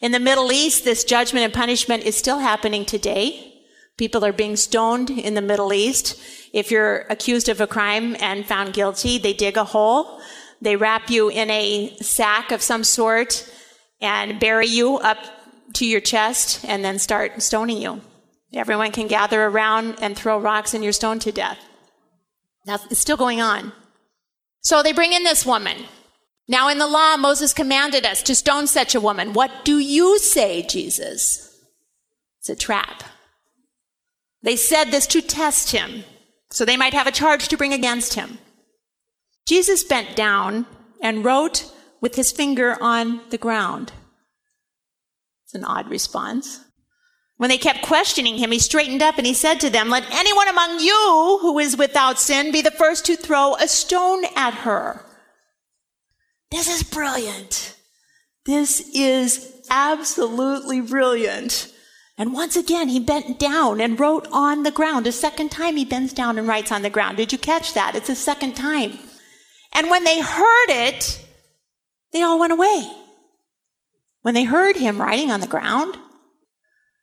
In 0.00 0.12
the 0.12 0.18
Middle 0.18 0.50
East, 0.50 0.84
this 0.84 1.04
judgment 1.04 1.44
and 1.44 1.54
punishment 1.54 2.02
is 2.02 2.16
still 2.16 2.40
happening 2.40 2.84
today. 2.84 3.54
People 3.96 4.24
are 4.24 4.32
being 4.32 4.56
stoned 4.56 5.08
in 5.08 5.34
the 5.34 5.42
Middle 5.42 5.72
East. 5.72 6.20
If 6.52 6.70
you're 6.70 7.06
accused 7.10 7.48
of 7.48 7.60
a 7.60 7.66
crime 7.66 8.16
and 8.18 8.44
found 8.44 8.72
guilty, 8.72 9.18
they 9.18 9.32
dig 9.32 9.56
a 9.56 9.64
hole. 9.64 10.20
They 10.60 10.74
wrap 10.74 11.08
you 11.08 11.28
in 11.28 11.48
a 11.50 11.96
sack 12.00 12.50
of 12.50 12.62
some 12.62 12.82
sort 12.82 13.48
and 14.00 14.40
bury 14.40 14.66
you 14.66 14.96
up 14.96 15.18
to 15.74 15.86
your 15.86 16.00
chest 16.00 16.64
and 16.66 16.84
then 16.84 16.98
start 16.98 17.40
stoning 17.40 17.80
you. 17.80 18.00
Everyone 18.52 18.90
can 18.90 19.06
gather 19.06 19.44
around 19.44 19.96
and 20.00 20.16
throw 20.16 20.40
rocks 20.40 20.74
and 20.74 20.82
you're 20.82 20.92
stoned 20.92 21.22
to 21.22 21.30
death. 21.30 21.58
That's 22.64 22.86
it's 22.86 23.00
still 23.00 23.16
going 23.16 23.40
on. 23.40 23.72
So 24.62 24.82
they 24.82 24.92
bring 24.92 25.12
in 25.12 25.24
this 25.24 25.46
woman. 25.46 25.76
Now 26.48 26.68
in 26.68 26.78
the 26.78 26.86
law, 26.86 27.16
Moses 27.16 27.54
commanded 27.54 28.04
us 28.04 28.22
to 28.24 28.34
stone 28.34 28.66
such 28.66 28.94
a 28.94 29.00
woman. 29.00 29.32
What 29.32 29.64
do 29.64 29.78
you 29.78 30.18
say, 30.18 30.62
Jesus? 30.62 31.56
It's 32.38 32.48
a 32.48 32.56
trap. 32.56 33.04
They 34.42 34.56
said 34.56 34.86
this 34.86 35.06
to 35.08 35.20
test 35.20 35.72
him, 35.72 36.04
so 36.50 36.64
they 36.64 36.76
might 36.76 36.94
have 36.94 37.06
a 37.06 37.12
charge 37.12 37.48
to 37.48 37.56
bring 37.56 37.72
against 37.72 38.14
him. 38.14 38.38
Jesus 39.46 39.84
bent 39.84 40.16
down 40.16 40.66
and 41.02 41.24
wrote 41.24 41.70
with 42.00 42.14
his 42.14 42.32
finger 42.32 42.76
on 42.80 43.20
the 43.30 43.38
ground. 43.38 43.92
It's 45.44 45.54
an 45.54 45.64
odd 45.64 45.90
response. 45.90 46.60
When 47.40 47.48
they 47.48 47.56
kept 47.56 47.80
questioning 47.80 48.36
him, 48.36 48.52
he 48.52 48.58
straightened 48.58 49.00
up 49.00 49.16
and 49.16 49.26
he 49.26 49.32
said 49.32 49.60
to 49.60 49.70
them, 49.70 49.88
Let 49.88 50.04
anyone 50.10 50.46
among 50.46 50.78
you 50.78 51.38
who 51.40 51.58
is 51.58 51.74
without 51.74 52.20
sin 52.20 52.52
be 52.52 52.60
the 52.60 52.70
first 52.70 53.06
to 53.06 53.16
throw 53.16 53.54
a 53.54 53.66
stone 53.66 54.24
at 54.36 54.52
her. 54.52 55.06
This 56.50 56.68
is 56.68 56.82
brilliant. 56.82 57.78
This 58.44 58.90
is 58.94 59.54
absolutely 59.70 60.82
brilliant. 60.82 61.72
And 62.18 62.34
once 62.34 62.56
again, 62.56 62.90
he 62.90 63.00
bent 63.00 63.38
down 63.38 63.80
and 63.80 63.98
wrote 63.98 64.28
on 64.30 64.62
the 64.62 64.70
ground. 64.70 65.06
A 65.06 65.10
second 65.12 65.48
time, 65.48 65.76
he 65.76 65.86
bends 65.86 66.12
down 66.12 66.36
and 66.36 66.46
writes 66.46 66.70
on 66.70 66.82
the 66.82 66.90
ground. 66.90 67.16
Did 67.16 67.32
you 67.32 67.38
catch 67.38 67.72
that? 67.72 67.94
It's 67.94 68.10
a 68.10 68.14
second 68.14 68.54
time. 68.54 68.98
And 69.72 69.88
when 69.88 70.04
they 70.04 70.20
heard 70.20 70.68
it, 70.68 71.24
they 72.12 72.20
all 72.20 72.38
went 72.38 72.52
away. 72.52 72.86
When 74.20 74.34
they 74.34 74.44
heard 74.44 74.76
him 74.76 75.00
writing 75.00 75.30
on 75.30 75.40
the 75.40 75.46
ground, 75.46 75.96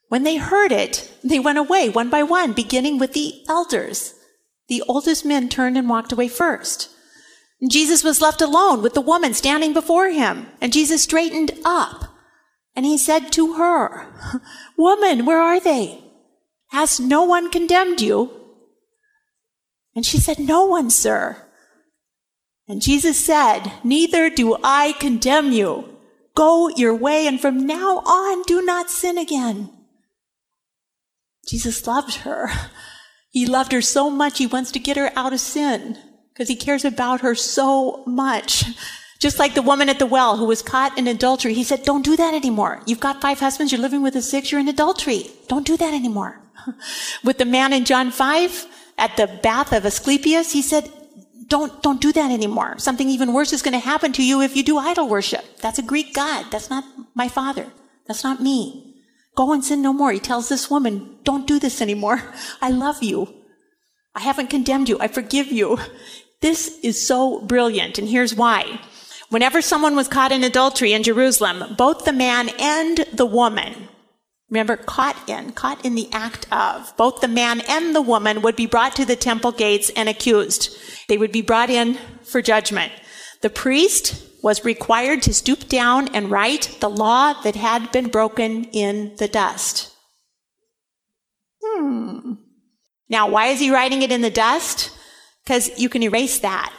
when 0.09 0.23
they 0.23 0.37
heard 0.37 0.71
it, 0.71 1.11
they 1.23 1.39
went 1.39 1.57
away 1.57 1.89
one 1.89 2.09
by 2.09 2.23
one, 2.23 2.53
beginning 2.53 2.97
with 2.97 3.13
the 3.13 3.43
elders. 3.49 4.13
The 4.69 4.83
oldest 4.87 5.25
men 5.25 5.49
turned 5.49 5.77
and 5.77 5.89
walked 5.89 6.11
away 6.11 6.27
first. 6.27 6.89
Jesus 7.69 8.03
was 8.03 8.21
left 8.21 8.41
alone 8.41 8.81
with 8.81 8.93
the 8.93 9.01
woman 9.01 9.33
standing 9.33 9.73
before 9.73 10.09
him. 10.09 10.47
And 10.61 10.71
Jesus 10.71 11.03
straightened 11.03 11.51
up 11.65 12.05
and 12.75 12.85
he 12.85 12.97
said 12.97 13.31
to 13.31 13.53
her, 13.53 14.07
Woman, 14.77 15.25
where 15.25 15.41
are 15.41 15.59
they? 15.59 16.03
Has 16.67 16.99
no 16.99 17.23
one 17.23 17.49
condemned 17.49 18.01
you? 18.01 18.31
And 19.95 20.05
she 20.05 20.19
said, 20.19 20.37
No 20.37 20.65
one, 20.65 20.91
sir. 20.91 21.43
And 22.67 22.81
Jesus 22.81 23.23
said, 23.23 23.71
Neither 23.83 24.29
do 24.29 24.57
I 24.63 24.93
condemn 24.99 25.51
you. 25.51 25.97
Go 26.35 26.69
your 26.69 26.93
way, 26.93 27.25
and 27.25 27.41
from 27.41 27.65
now 27.65 27.99
on 27.99 28.43
do 28.43 28.61
not 28.61 28.91
sin 28.91 29.17
again. 29.17 29.71
Jesus 31.47 31.87
loved 31.87 32.15
her. 32.17 32.49
He 33.29 33.45
loved 33.45 33.71
her 33.71 33.81
so 33.81 34.09
much, 34.09 34.37
he 34.37 34.47
wants 34.47 34.71
to 34.71 34.79
get 34.79 34.97
her 34.97 35.11
out 35.15 35.33
of 35.33 35.39
sin 35.39 35.97
because 36.33 36.49
he 36.49 36.55
cares 36.55 36.85
about 36.85 37.21
her 37.21 37.35
so 37.35 38.03
much. 38.05 38.65
Just 39.19 39.39
like 39.39 39.55
the 39.55 39.61
woman 39.61 39.89
at 39.89 39.99
the 39.99 40.05
well 40.05 40.37
who 40.37 40.45
was 40.45 40.61
caught 40.61 40.97
in 40.97 41.07
adultery, 41.07 41.53
he 41.53 41.63
said, 41.63 41.83
Don't 41.83 42.05
do 42.05 42.15
that 42.15 42.33
anymore. 42.33 42.81
You've 42.85 42.99
got 42.99 43.21
five 43.21 43.39
husbands, 43.39 43.71
you're 43.71 43.81
living 43.81 44.03
with 44.03 44.15
a 44.15 44.21
six, 44.21 44.51
you're 44.51 44.61
in 44.61 44.67
adultery. 44.67 45.31
Don't 45.47 45.65
do 45.65 45.77
that 45.77 45.93
anymore. 45.93 46.39
with 47.23 47.37
the 47.37 47.45
man 47.45 47.73
in 47.73 47.85
John 47.85 48.11
5 48.11 48.65
at 48.97 49.17
the 49.17 49.27
bath 49.41 49.73
of 49.73 49.85
Asclepius, 49.85 50.53
he 50.53 50.61
said, 50.61 50.91
don't, 51.47 51.81
don't 51.81 52.01
do 52.01 52.11
that 52.11 52.31
anymore. 52.31 52.77
Something 52.77 53.09
even 53.09 53.33
worse 53.33 53.53
is 53.53 53.61
going 53.61 53.73
to 53.73 53.79
happen 53.79 54.11
to 54.13 54.23
you 54.23 54.41
if 54.41 54.55
you 54.55 54.63
do 54.63 54.77
idol 54.77 55.07
worship. 55.07 55.45
That's 55.61 55.79
a 55.79 55.83
Greek 55.83 56.13
god. 56.13 56.47
That's 56.51 56.69
not 56.69 56.83
my 57.15 57.29
father. 57.29 57.67
That's 58.05 58.23
not 58.23 58.41
me. 58.41 58.96
Go 59.37 59.53
and 59.53 59.63
sin 59.63 59.83
no 59.83 59.93
more. 59.93 60.11
He 60.11 60.19
tells 60.19 60.49
this 60.49 60.69
woman, 60.69 61.19
don't 61.23 61.45
do 61.45 61.59
this 61.59 61.79
anymore. 61.79 62.23
I 62.59 62.71
love 62.71 63.03
you. 63.03 63.33
I 64.15 64.21
haven't 64.21 64.49
condemned 64.49 64.89
you. 64.89 64.97
I 64.99 65.07
forgive 65.07 65.51
you. 65.51 65.77
This 66.41 66.79
is 66.83 67.05
so 67.05 67.41
brilliant. 67.41 67.99
And 67.99 68.09
here's 68.09 68.33
why. 68.33 68.81
Whenever 69.29 69.61
someone 69.61 69.95
was 69.95 70.07
caught 70.07 70.31
in 70.31 70.43
adultery 70.43 70.91
in 70.91 71.03
Jerusalem, 71.03 71.75
both 71.77 72.03
the 72.03 72.13
man 72.13 72.49
and 72.57 73.05
the 73.13 73.27
woman, 73.27 73.89
remember, 74.49 74.75
caught 74.75 75.17
in, 75.29 75.51
caught 75.51 75.85
in 75.85 75.93
the 75.93 76.09
act 76.11 76.51
of, 76.51 76.95
both 76.97 77.21
the 77.21 77.27
man 77.27 77.61
and 77.69 77.93
the 77.93 78.01
woman 78.01 78.41
would 78.41 78.55
be 78.55 78.65
brought 78.65 78.95
to 78.95 79.05
the 79.05 79.15
temple 79.15 79.51
gates 79.51 79.91
and 79.95 80.09
accused. 80.09 80.75
They 81.09 81.17
would 81.19 81.31
be 81.31 81.43
brought 81.43 81.69
in 81.69 81.99
for 82.23 82.41
judgment. 82.41 82.91
The 83.41 83.49
priest 83.49 84.23
was 84.41 84.65
required 84.65 85.21
to 85.23 85.33
stoop 85.33 85.67
down 85.67 86.07
and 86.15 86.31
write 86.31 86.77
the 86.79 86.89
law 86.89 87.33
that 87.41 87.55
had 87.55 87.91
been 87.91 88.09
broken 88.09 88.65
in 88.65 89.15
the 89.17 89.27
dust. 89.27 89.93
Hmm. 91.63 92.33
Now, 93.09 93.29
why 93.29 93.47
is 93.47 93.59
he 93.59 93.71
writing 93.71 94.01
it 94.01 94.11
in 94.11 94.21
the 94.21 94.29
dust? 94.29 94.91
Because 95.43 95.77
you 95.79 95.89
can 95.89 96.03
erase 96.03 96.39
that. 96.39 96.73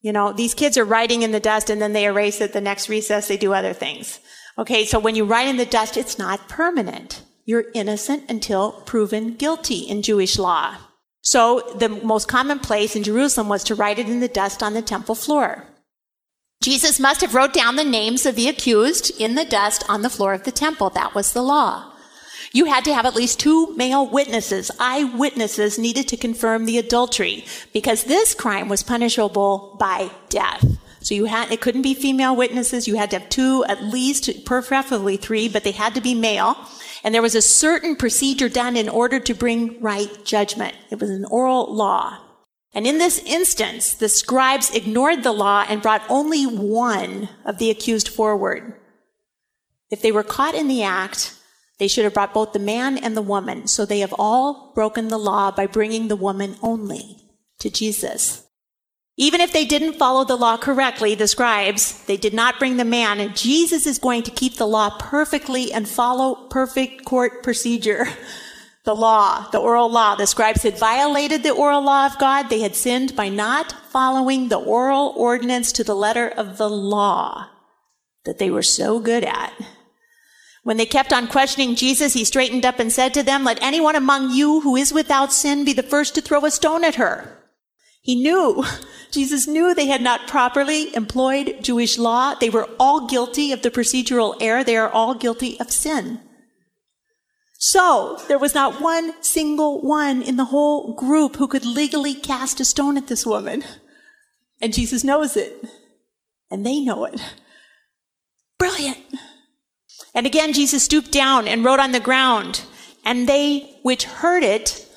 You 0.00 0.12
know, 0.12 0.32
these 0.32 0.54
kids 0.54 0.78
are 0.78 0.84
writing 0.84 1.22
in 1.22 1.32
the 1.32 1.40
dust 1.40 1.70
and 1.70 1.82
then 1.82 1.92
they 1.92 2.04
erase 2.04 2.40
it 2.40 2.52
the 2.52 2.60
next 2.60 2.88
recess, 2.88 3.28
they 3.28 3.36
do 3.36 3.52
other 3.52 3.72
things. 3.72 4.20
Okay, 4.56 4.84
so 4.84 4.98
when 4.98 5.14
you 5.14 5.24
write 5.24 5.48
in 5.48 5.56
the 5.56 5.66
dust, 5.66 5.96
it's 5.96 6.18
not 6.18 6.48
permanent. 6.48 7.22
You're 7.44 7.66
innocent 7.74 8.24
until 8.28 8.72
proven 8.72 9.34
guilty 9.34 9.78
in 9.78 10.02
Jewish 10.02 10.38
law. 10.38 10.76
So 11.28 11.60
the 11.76 11.90
most 11.90 12.26
common 12.26 12.58
place 12.58 12.96
in 12.96 13.02
Jerusalem 13.02 13.50
was 13.50 13.62
to 13.64 13.74
write 13.74 13.98
it 13.98 14.08
in 14.08 14.20
the 14.20 14.28
dust 14.28 14.62
on 14.62 14.72
the 14.72 14.80
temple 14.80 15.14
floor. 15.14 15.64
Jesus 16.62 16.98
must 16.98 17.20
have 17.20 17.34
wrote 17.34 17.52
down 17.52 17.76
the 17.76 17.84
names 17.84 18.24
of 18.24 18.34
the 18.34 18.48
accused 18.48 19.12
in 19.20 19.34
the 19.34 19.44
dust 19.44 19.84
on 19.90 20.00
the 20.00 20.08
floor 20.08 20.32
of 20.32 20.44
the 20.44 20.50
temple. 20.50 20.88
That 20.88 21.14
was 21.14 21.34
the 21.34 21.42
law. 21.42 21.92
You 22.50 22.64
had 22.64 22.82
to 22.86 22.94
have 22.94 23.04
at 23.04 23.14
least 23.14 23.38
two 23.38 23.76
male 23.76 24.08
witnesses, 24.08 24.70
eyewitnesses 24.80 25.78
needed 25.78 26.08
to 26.08 26.16
confirm 26.16 26.64
the 26.64 26.78
adultery 26.78 27.44
because 27.74 28.04
this 28.04 28.32
crime 28.34 28.70
was 28.70 28.82
punishable 28.82 29.76
by 29.78 30.10
death. 30.30 30.64
So 31.00 31.14
you 31.14 31.26
had, 31.26 31.52
it 31.52 31.60
couldn't 31.60 31.82
be 31.82 31.92
female 31.92 32.34
witnesses. 32.34 32.88
You 32.88 32.96
had 32.96 33.10
to 33.10 33.18
have 33.18 33.28
two, 33.28 33.66
at 33.68 33.84
least, 33.84 34.46
preferably 34.46 35.18
three, 35.18 35.46
but 35.46 35.62
they 35.62 35.72
had 35.72 35.94
to 35.94 36.00
be 36.00 36.14
male. 36.14 36.56
And 37.08 37.14
there 37.14 37.22
was 37.22 37.34
a 37.34 37.40
certain 37.40 37.96
procedure 37.96 38.50
done 38.50 38.76
in 38.76 38.86
order 38.86 39.18
to 39.18 39.32
bring 39.32 39.80
right 39.80 40.10
judgment. 40.26 40.76
It 40.90 41.00
was 41.00 41.08
an 41.08 41.24
oral 41.24 41.74
law. 41.74 42.18
And 42.74 42.86
in 42.86 42.98
this 42.98 43.18
instance, 43.20 43.94
the 43.94 44.10
scribes 44.10 44.74
ignored 44.74 45.22
the 45.22 45.32
law 45.32 45.64
and 45.66 45.80
brought 45.80 46.02
only 46.10 46.44
one 46.44 47.30
of 47.46 47.56
the 47.56 47.70
accused 47.70 48.08
forward. 48.08 48.74
If 49.90 50.02
they 50.02 50.12
were 50.12 50.22
caught 50.22 50.54
in 50.54 50.68
the 50.68 50.82
act, 50.82 51.34
they 51.78 51.88
should 51.88 52.04
have 52.04 52.12
brought 52.12 52.34
both 52.34 52.52
the 52.52 52.58
man 52.58 52.98
and 52.98 53.16
the 53.16 53.22
woman. 53.22 53.68
So 53.68 53.86
they 53.86 54.00
have 54.00 54.14
all 54.18 54.70
broken 54.74 55.08
the 55.08 55.16
law 55.16 55.50
by 55.50 55.66
bringing 55.66 56.08
the 56.08 56.14
woman 56.14 56.56
only 56.60 57.22
to 57.60 57.70
Jesus. 57.70 58.46
Even 59.20 59.40
if 59.40 59.52
they 59.52 59.64
didn't 59.64 59.98
follow 59.98 60.24
the 60.24 60.36
law 60.36 60.56
correctly, 60.56 61.16
the 61.16 61.26
scribes, 61.26 62.04
they 62.04 62.16
did 62.16 62.32
not 62.32 62.60
bring 62.60 62.76
the 62.76 62.84
man. 62.84 63.18
And 63.18 63.36
Jesus 63.36 63.84
is 63.84 63.98
going 63.98 64.22
to 64.22 64.30
keep 64.30 64.54
the 64.54 64.66
law 64.66 64.90
perfectly 64.96 65.72
and 65.72 65.88
follow 65.88 66.36
perfect 66.36 67.04
court 67.04 67.42
procedure. 67.42 68.06
the 68.84 68.94
law, 68.94 69.50
the 69.50 69.58
oral 69.58 69.90
law. 69.90 70.14
The 70.14 70.28
scribes 70.28 70.62
had 70.62 70.78
violated 70.78 71.42
the 71.42 71.50
oral 71.50 71.82
law 71.82 72.06
of 72.06 72.16
God. 72.20 72.48
They 72.48 72.60
had 72.60 72.76
sinned 72.76 73.16
by 73.16 73.28
not 73.28 73.74
following 73.90 74.48
the 74.48 74.56
oral 74.56 75.12
ordinance 75.16 75.72
to 75.72 75.84
the 75.84 75.96
letter 75.96 76.28
of 76.28 76.56
the 76.56 76.70
law 76.70 77.48
that 78.24 78.38
they 78.38 78.50
were 78.50 78.62
so 78.62 79.00
good 79.00 79.24
at. 79.24 79.52
When 80.62 80.76
they 80.76 80.86
kept 80.86 81.12
on 81.12 81.26
questioning 81.26 81.74
Jesus, 81.74 82.14
he 82.14 82.24
straightened 82.24 82.64
up 82.64 82.78
and 82.78 82.92
said 82.92 83.14
to 83.14 83.24
them, 83.24 83.42
Let 83.42 83.60
anyone 83.60 83.96
among 83.96 84.30
you 84.30 84.60
who 84.60 84.76
is 84.76 84.92
without 84.92 85.32
sin 85.32 85.64
be 85.64 85.72
the 85.72 85.82
first 85.82 86.14
to 86.14 86.20
throw 86.20 86.44
a 86.44 86.50
stone 86.52 86.84
at 86.84 86.94
her. 86.94 87.34
He 88.08 88.14
knew, 88.14 88.64
Jesus 89.10 89.46
knew 89.46 89.74
they 89.74 89.88
had 89.88 90.00
not 90.00 90.28
properly 90.28 90.96
employed 90.96 91.58
Jewish 91.60 91.98
law. 91.98 92.34
They 92.34 92.48
were 92.48 92.66
all 92.80 93.06
guilty 93.06 93.52
of 93.52 93.60
the 93.60 93.70
procedural 93.70 94.34
error. 94.40 94.64
They 94.64 94.78
are 94.78 94.88
all 94.88 95.14
guilty 95.14 95.60
of 95.60 95.70
sin. 95.70 96.18
So 97.58 98.18
there 98.26 98.38
was 98.38 98.54
not 98.54 98.80
one 98.80 99.12
single 99.22 99.82
one 99.82 100.22
in 100.22 100.38
the 100.38 100.46
whole 100.46 100.94
group 100.94 101.36
who 101.36 101.46
could 101.46 101.66
legally 101.66 102.14
cast 102.14 102.60
a 102.60 102.64
stone 102.64 102.96
at 102.96 103.08
this 103.08 103.26
woman. 103.26 103.62
And 104.58 104.72
Jesus 104.72 105.04
knows 105.04 105.36
it. 105.36 105.62
And 106.50 106.64
they 106.64 106.80
know 106.80 107.04
it. 107.04 107.20
Brilliant. 108.58 109.04
And 110.14 110.24
again, 110.24 110.54
Jesus 110.54 110.82
stooped 110.82 111.12
down 111.12 111.46
and 111.46 111.62
wrote 111.62 111.78
on 111.78 111.92
the 111.92 112.00
ground. 112.00 112.62
And 113.04 113.28
they 113.28 113.78
which 113.82 114.04
heard 114.04 114.44
it, 114.44 114.87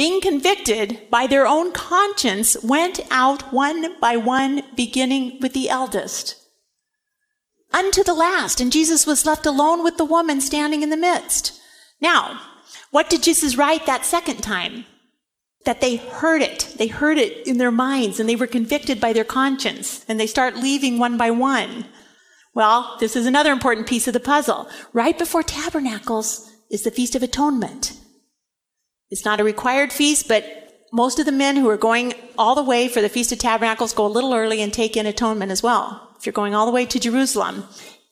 being 0.00 0.22
convicted 0.22 0.98
by 1.10 1.26
their 1.26 1.46
own 1.46 1.70
conscience, 1.72 2.56
went 2.62 3.00
out 3.10 3.52
one 3.52 4.00
by 4.00 4.16
one, 4.16 4.62
beginning 4.74 5.38
with 5.42 5.52
the 5.52 5.68
eldest 5.68 6.36
unto 7.70 8.02
the 8.02 8.14
last. 8.14 8.62
And 8.62 8.72
Jesus 8.72 9.06
was 9.06 9.26
left 9.26 9.44
alone 9.44 9.84
with 9.84 9.98
the 9.98 10.06
woman 10.06 10.40
standing 10.40 10.82
in 10.82 10.88
the 10.88 10.96
midst. 10.96 11.60
Now, 12.00 12.40
what 12.90 13.10
did 13.10 13.22
Jesus 13.22 13.58
write 13.58 13.84
that 13.84 14.06
second 14.06 14.38
time? 14.38 14.86
That 15.66 15.82
they 15.82 15.96
heard 15.96 16.40
it. 16.40 16.74
They 16.78 16.86
heard 16.86 17.18
it 17.18 17.46
in 17.46 17.58
their 17.58 17.70
minds 17.70 18.18
and 18.18 18.26
they 18.26 18.36
were 18.36 18.46
convicted 18.46 19.02
by 19.02 19.12
their 19.12 19.22
conscience 19.22 20.02
and 20.08 20.18
they 20.18 20.26
start 20.26 20.56
leaving 20.56 20.98
one 20.98 21.18
by 21.18 21.30
one. 21.30 21.84
Well, 22.54 22.96
this 23.00 23.16
is 23.16 23.26
another 23.26 23.52
important 23.52 23.86
piece 23.86 24.08
of 24.08 24.14
the 24.14 24.18
puzzle. 24.18 24.66
Right 24.94 25.18
before 25.18 25.42
tabernacles 25.42 26.50
is 26.70 26.84
the 26.84 26.90
Feast 26.90 27.14
of 27.14 27.22
Atonement. 27.22 28.00
It's 29.10 29.24
not 29.24 29.40
a 29.40 29.44
required 29.44 29.92
feast, 29.92 30.28
but 30.28 30.44
most 30.92 31.18
of 31.18 31.26
the 31.26 31.32
men 31.32 31.56
who 31.56 31.68
are 31.68 31.76
going 31.76 32.14
all 32.38 32.54
the 32.54 32.62
way 32.62 32.88
for 32.88 33.00
the 33.00 33.08
Feast 33.08 33.32
of 33.32 33.38
Tabernacles 33.38 33.92
go 33.92 34.06
a 34.06 34.08
little 34.08 34.34
early 34.34 34.60
and 34.60 34.72
take 34.72 34.96
in 34.96 35.06
atonement 35.06 35.52
as 35.52 35.62
well 35.62 36.10
if 36.20 36.26
you're 36.26 36.34
going 36.34 36.54
all 36.54 36.66
the 36.66 36.72
way 36.72 36.84
to 36.84 37.00
Jerusalem, 37.00 37.64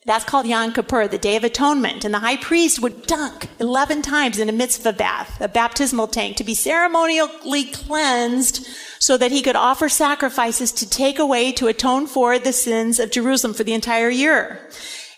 that's 0.06 0.24
called 0.24 0.46
Yom 0.46 0.72
Kippur, 0.72 1.08
the 1.08 1.18
Day 1.18 1.36
of 1.36 1.44
Atonement. 1.44 2.02
And 2.02 2.14
the 2.14 2.20
high 2.20 2.38
priest 2.38 2.80
would 2.80 3.06
dunk 3.06 3.50
11 3.60 4.00
times 4.00 4.38
in 4.38 4.48
a 4.48 4.52
mikvah 4.52 4.96
bath, 4.96 5.38
a 5.42 5.48
baptismal 5.48 6.06
tank, 6.06 6.38
to 6.38 6.44
be 6.44 6.54
ceremonially 6.54 7.64
cleansed 7.64 8.66
so 8.98 9.18
that 9.18 9.30
he 9.30 9.42
could 9.42 9.56
offer 9.56 9.90
sacrifices 9.90 10.72
to 10.72 10.88
take 10.88 11.18
away, 11.18 11.52
to 11.52 11.66
atone 11.66 12.06
for 12.06 12.38
the 12.38 12.54
sins 12.54 12.98
of 12.98 13.10
Jerusalem 13.10 13.52
for 13.52 13.64
the 13.64 13.74
entire 13.74 14.08
year. 14.08 14.66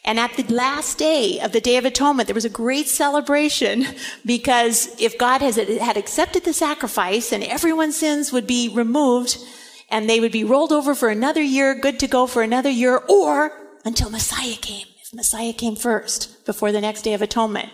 And 0.04 0.18
at 0.18 0.34
the 0.36 0.42
last 0.44 0.98
day 0.98 1.38
of 1.40 1.52
the 1.52 1.60
Day 1.60 1.76
of 1.76 1.84
Atonement, 1.84 2.26
there 2.26 2.34
was 2.34 2.44
a 2.44 2.50
great 2.50 2.88
celebration 2.88 3.86
because 4.24 4.98
if 4.98 5.18
God 5.18 5.42
has, 5.42 5.56
had 5.56 5.96
accepted 5.96 6.44
the 6.44 6.52
sacrifice 6.52 7.32
and 7.32 7.44
everyone's 7.44 7.96
sins 7.96 8.32
would 8.32 8.46
be 8.46 8.68
removed, 8.74 9.38
and 9.90 10.08
they 10.08 10.20
would 10.20 10.32
be 10.32 10.44
rolled 10.44 10.72
over 10.72 10.94
for 10.94 11.08
another 11.08 11.42
year, 11.42 11.74
good 11.74 11.98
to 12.00 12.06
go 12.06 12.26
for 12.26 12.42
another 12.42 12.70
year, 12.70 12.96
or 13.08 13.52
until 13.84 14.08
Messiah 14.08 14.56
came, 14.56 14.86
if 15.02 15.12
Messiah 15.12 15.52
came 15.52 15.76
first 15.76 16.46
before 16.46 16.72
the 16.72 16.80
next 16.80 17.02
day 17.02 17.12
of 17.12 17.22
atonement. 17.22 17.68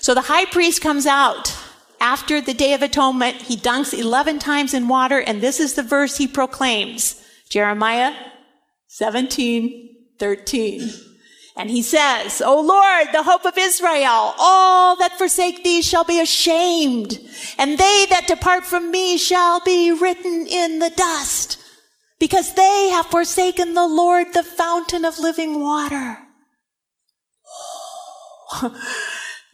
So 0.00 0.14
the 0.14 0.22
high 0.22 0.46
priest 0.46 0.80
comes 0.80 1.06
out 1.06 1.54
after 2.00 2.40
the 2.40 2.54
day 2.54 2.72
of 2.72 2.82
atonement. 2.82 3.36
He 3.36 3.56
dunks 3.56 3.96
11 3.96 4.38
times 4.40 4.74
in 4.74 4.88
water, 4.88 5.20
and 5.20 5.40
this 5.40 5.60
is 5.60 5.74
the 5.74 5.82
verse 5.82 6.16
he 6.16 6.26
proclaims. 6.26 7.22
Jeremiah 7.48 8.14
17, 8.88 10.06
13. 10.18 10.90
And 11.56 11.70
he 11.70 11.82
says, 11.82 12.40
O 12.40 12.60
Lord, 12.60 13.08
the 13.12 13.22
hope 13.22 13.44
of 13.44 13.58
Israel, 13.58 14.34
all 14.38 14.96
that 14.96 15.18
forsake 15.18 15.62
thee 15.62 15.82
shall 15.82 16.04
be 16.04 16.18
ashamed, 16.20 17.20
and 17.58 17.76
they 17.76 18.06
that 18.08 18.26
depart 18.26 18.64
from 18.64 18.90
me 18.90 19.18
shall 19.18 19.60
be 19.60 19.92
written 19.92 20.46
in 20.46 20.78
the 20.78 20.90
dust, 20.90 21.58
because 22.18 22.54
they 22.54 22.88
have 22.88 23.06
forsaken 23.06 23.74
the 23.74 23.86
Lord, 23.86 24.32
the 24.32 24.42
fountain 24.42 25.04
of 25.04 25.18
living 25.18 25.60
water. 25.60 26.18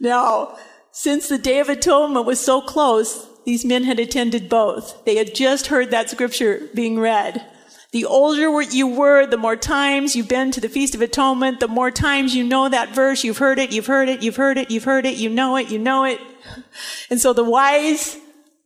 now, 0.01 0.57
since 0.93 1.29
the 1.29 1.39
Day 1.39 1.59
of 1.59 1.69
Atonement 1.69 2.27
was 2.27 2.41
so 2.41 2.61
close, 2.61 3.27
these 3.45 3.65
men 3.65 3.85
had 3.85 3.99
attended 3.99 4.49
both. 4.49 5.05
They 5.05 5.17
had 5.17 5.35
just 5.35 5.69
heard 5.69 5.91
that 5.91 6.11
scripture 6.11 6.69
being 6.75 7.01
read. 7.01 7.45
The 7.91 8.05
older 8.05 8.61
you 8.61 8.87
were, 8.87 9.27
the 9.27 9.39
more 9.39 9.57
times 9.57 10.15
you've 10.15 10.29
been 10.29 10.51
to 10.51 10.61
the 10.61 10.69
Feast 10.69 10.95
of 10.95 11.01
Atonement, 11.01 11.61
the 11.61 11.69
more 11.69 11.91
times 11.91 12.35
you 12.35 12.45
know 12.45 12.69
that 12.69 12.95
verse. 12.95 13.25
You've 13.25 13.39
heard 13.39 13.59
it, 13.59 13.73
you've 13.73 13.87
heard 13.87 14.11
it, 14.11 14.23
you've 14.23 14.37
heard 14.37 14.59
it, 14.59 14.71
you've 14.71 14.85
heard 14.85 15.07
it, 15.07 15.17
you 15.17 15.31
know 15.31 15.57
it, 15.57 15.71
you 15.71 15.79
know 15.79 16.05
it. 16.05 16.21
And 17.11 17.21
so 17.21 17.33
the 17.33 17.45
wise 17.45 18.17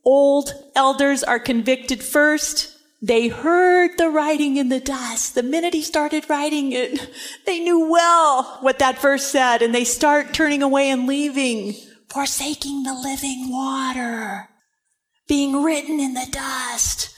old 0.04 0.52
elders 0.74 1.22
are 1.22 1.38
convicted 1.38 2.02
first. 2.02 2.76
They 3.00 3.28
heard 3.28 3.92
the 3.96 4.11
writing 4.11 4.56
in 4.56 4.68
the 4.68 4.80
dust. 4.80 5.35
The 5.35 5.42
minute 5.42 5.74
he 5.74 5.82
started 5.82 6.28
writing 6.28 6.72
it, 6.72 7.11
they 7.46 7.61
knew 7.61 7.88
well 7.90 8.58
what 8.61 8.78
that 8.80 9.00
verse 9.00 9.24
said, 9.24 9.62
and 9.62 9.74
they 9.74 9.85
start 9.85 10.35
turning 10.35 10.62
away 10.62 10.90
and 10.90 11.06
leaving, 11.06 11.74
forsaking 12.08 12.82
the 12.82 12.94
living 12.94 13.50
water, 13.50 14.48
being 15.28 15.62
written 15.62 16.00
in 16.00 16.14
the 16.14 16.28
dust. 16.30 17.12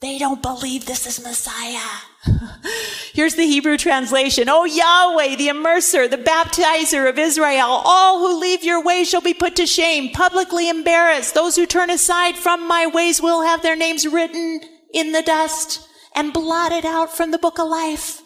They 0.00 0.16
don't 0.16 0.40
believe 0.40 0.86
this 0.86 1.06
is 1.06 1.22
Messiah. 1.22 1.86
Here's 3.12 3.34
the 3.34 3.44
Hebrew 3.44 3.76
translation. 3.76 4.48
Oh 4.48 4.64
Yahweh, 4.64 5.36
the 5.36 5.48
immerser, 5.48 6.08
the 6.08 6.16
baptizer 6.16 7.06
of 7.06 7.18
Israel, 7.18 7.66
all 7.66 8.18
who 8.18 8.40
leave 8.40 8.64
your 8.64 8.82
way 8.82 9.04
shall 9.04 9.20
be 9.20 9.34
put 9.34 9.56
to 9.56 9.66
shame, 9.66 10.10
publicly 10.10 10.70
embarrassed. 10.70 11.34
Those 11.34 11.56
who 11.56 11.66
turn 11.66 11.90
aside 11.90 12.36
from 12.36 12.66
my 12.66 12.86
ways 12.86 13.20
will 13.20 13.42
have 13.42 13.60
their 13.60 13.76
names 13.76 14.06
written 14.06 14.60
in 14.94 15.12
the 15.12 15.22
dust 15.22 15.86
and 16.14 16.32
blotted 16.32 16.86
out 16.86 17.14
from 17.14 17.30
the 17.30 17.38
book 17.38 17.58
of 17.58 17.68
life. 17.68 18.22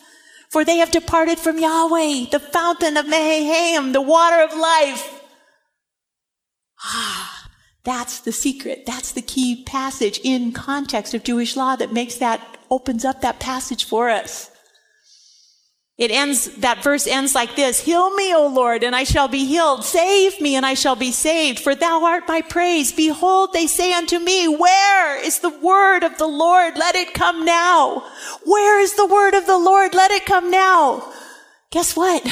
For 0.50 0.64
they 0.64 0.76
have 0.76 0.92
departed 0.92 1.40
from 1.40 1.58
Yahweh, 1.58 2.26
the 2.30 2.38
fountain 2.38 2.96
of 2.96 3.06
Mehaim, 3.06 3.92
the 3.92 4.00
water 4.00 4.40
of 4.44 4.56
life. 4.56 5.20
Ah. 6.84 7.33
That's 7.84 8.20
the 8.20 8.32
secret. 8.32 8.84
That's 8.86 9.12
the 9.12 9.22
key 9.22 9.62
passage 9.64 10.18
in 10.24 10.52
context 10.52 11.12
of 11.12 11.22
Jewish 11.22 11.54
law 11.56 11.76
that 11.76 11.92
makes 11.92 12.16
that, 12.16 12.40
opens 12.70 13.04
up 13.04 13.20
that 13.20 13.40
passage 13.40 13.84
for 13.84 14.08
us. 14.08 14.50
It 15.96 16.10
ends, 16.10 16.56
that 16.56 16.82
verse 16.82 17.06
ends 17.06 17.36
like 17.36 17.54
this. 17.54 17.80
Heal 17.80 18.12
me, 18.16 18.34
O 18.34 18.48
Lord, 18.48 18.82
and 18.82 18.96
I 18.96 19.04
shall 19.04 19.28
be 19.28 19.44
healed. 19.44 19.84
Save 19.84 20.40
me, 20.40 20.56
and 20.56 20.66
I 20.66 20.74
shall 20.74 20.96
be 20.96 21.12
saved, 21.12 21.60
for 21.60 21.76
thou 21.76 22.04
art 22.04 22.26
my 22.26 22.40
praise. 22.40 22.90
Behold, 22.90 23.52
they 23.52 23.68
say 23.68 23.92
unto 23.92 24.18
me, 24.18 24.48
where 24.48 25.24
is 25.24 25.38
the 25.38 25.56
word 25.60 26.02
of 26.02 26.18
the 26.18 26.26
Lord? 26.26 26.76
Let 26.76 26.96
it 26.96 27.14
come 27.14 27.44
now. 27.44 28.02
Where 28.44 28.80
is 28.80 28.94
the 28.94 29.06
word 29.06 29.34
of 29.34 29.46
the 29.46 29.58
Lord? 29.58 29.94
Let 29.94 30.10
it 30.10 30.26
come 30.26 30.50
now. 30.50 31.12
Guess 31.70 31.94
what? 31.94 32.26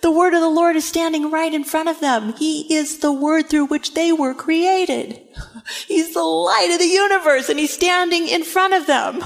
The 0.00 0.10
word 0.10 0.34
of 0.34 0.40
the 0.40 0.48
Lord 0.48 0.76
is 0.76 0.86
standing 0.86 1.30
right 1.30 1.52
in 1.52 1.64
front 1.64 1.88
of 1.88 2.00
them. 2.00 2.34
He 2.34 2.72
is 2.72 2.98
the 2.98 3.12
word 3.12 3.50
through 3.50 3.66
which 3.66 3.94
they 3.94 4.12
were 4.12 4.34
created. 4.34 5.20
He's 5.86 6.14
the 6.14 6.22
light 6.22 6.70
of 6.72 6.78
the 6.78 6.86
universe 6.86 7.48
and 7.48 7.58
he's 7.58 7.74
standing 7.74 8.26
in 8.26 8.42
front 8.42 8.72
of 8.72 8.86
them. 8.86 9.22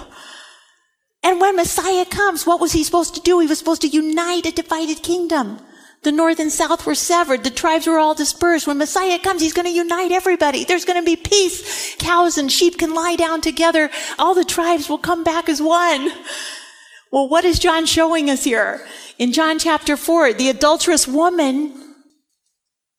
And 1.23 1.41
when 1.41 1.55
Messiah 1.55 2.05
comes, 2.05 2.47
what 2.47 2.61
was 2.61 2.73
he 2.73 2.83
supposed 2.83 3.15
to 3.15 3.21
do? 3.21 3.39
He 3.39 3.47
was 3.47 3.59
supposed 3.59 3.83
to 3.83 3.89
unite 3.89 4.47
a 4.47 4.51
divided 4.51 5.03
kingdom. 5.03 5.61
The 6.03 6.11
north 6.11 6.41
and 6.41 6.51
south 6.51 6.85
were 6.85 6.97
severed. 6.97 7.45
The 7.45 7.51
tribes 7.51 7.87
were 7.87 7.99
all 7.99 8.15
dispersed. 8.15 8.67
When 8.67 8.79
Messiah 8.79 9.21
comes, 9.21 9.41
he's 9.41 9.53
going 9.53 9.67
to 9.67 9.73
unite 9.73 10.11
everybody. 10.11 10.65
There's 10.65 10.85
going 10.85 11.01
to 11.01 11.07
be 11.07 11.15
peace. 11.15 11.95
Cows 11.97 12.39
and 12.39 12.51
sheep 12.51 12.77
can 12.77 12.93
lie 12.93 13.15
down 13.15 13.41
together. 13.41 13.89
All 14.19 14.35
the 14.35 14.45
tribes 14.45 14.89
will 14.89 14.99
come 14.99 15.23
back 15.23 15.49
as 15.49 15.63
one. 15.63 16.11
Well, 17.13 17.29
what 17.29 17.45
is 17.45 17.59
John 17.59 17.85
showing 17.85 18.31
us 18.31 18.45
here? 18.45 18.81
In 19.19 19.35
John 19.35 19.59
chapter 19.59 19.99
4, 19.99 20.33
the 20.33 20.49
adulterous 20.49 21.07
woman 21.07 21.75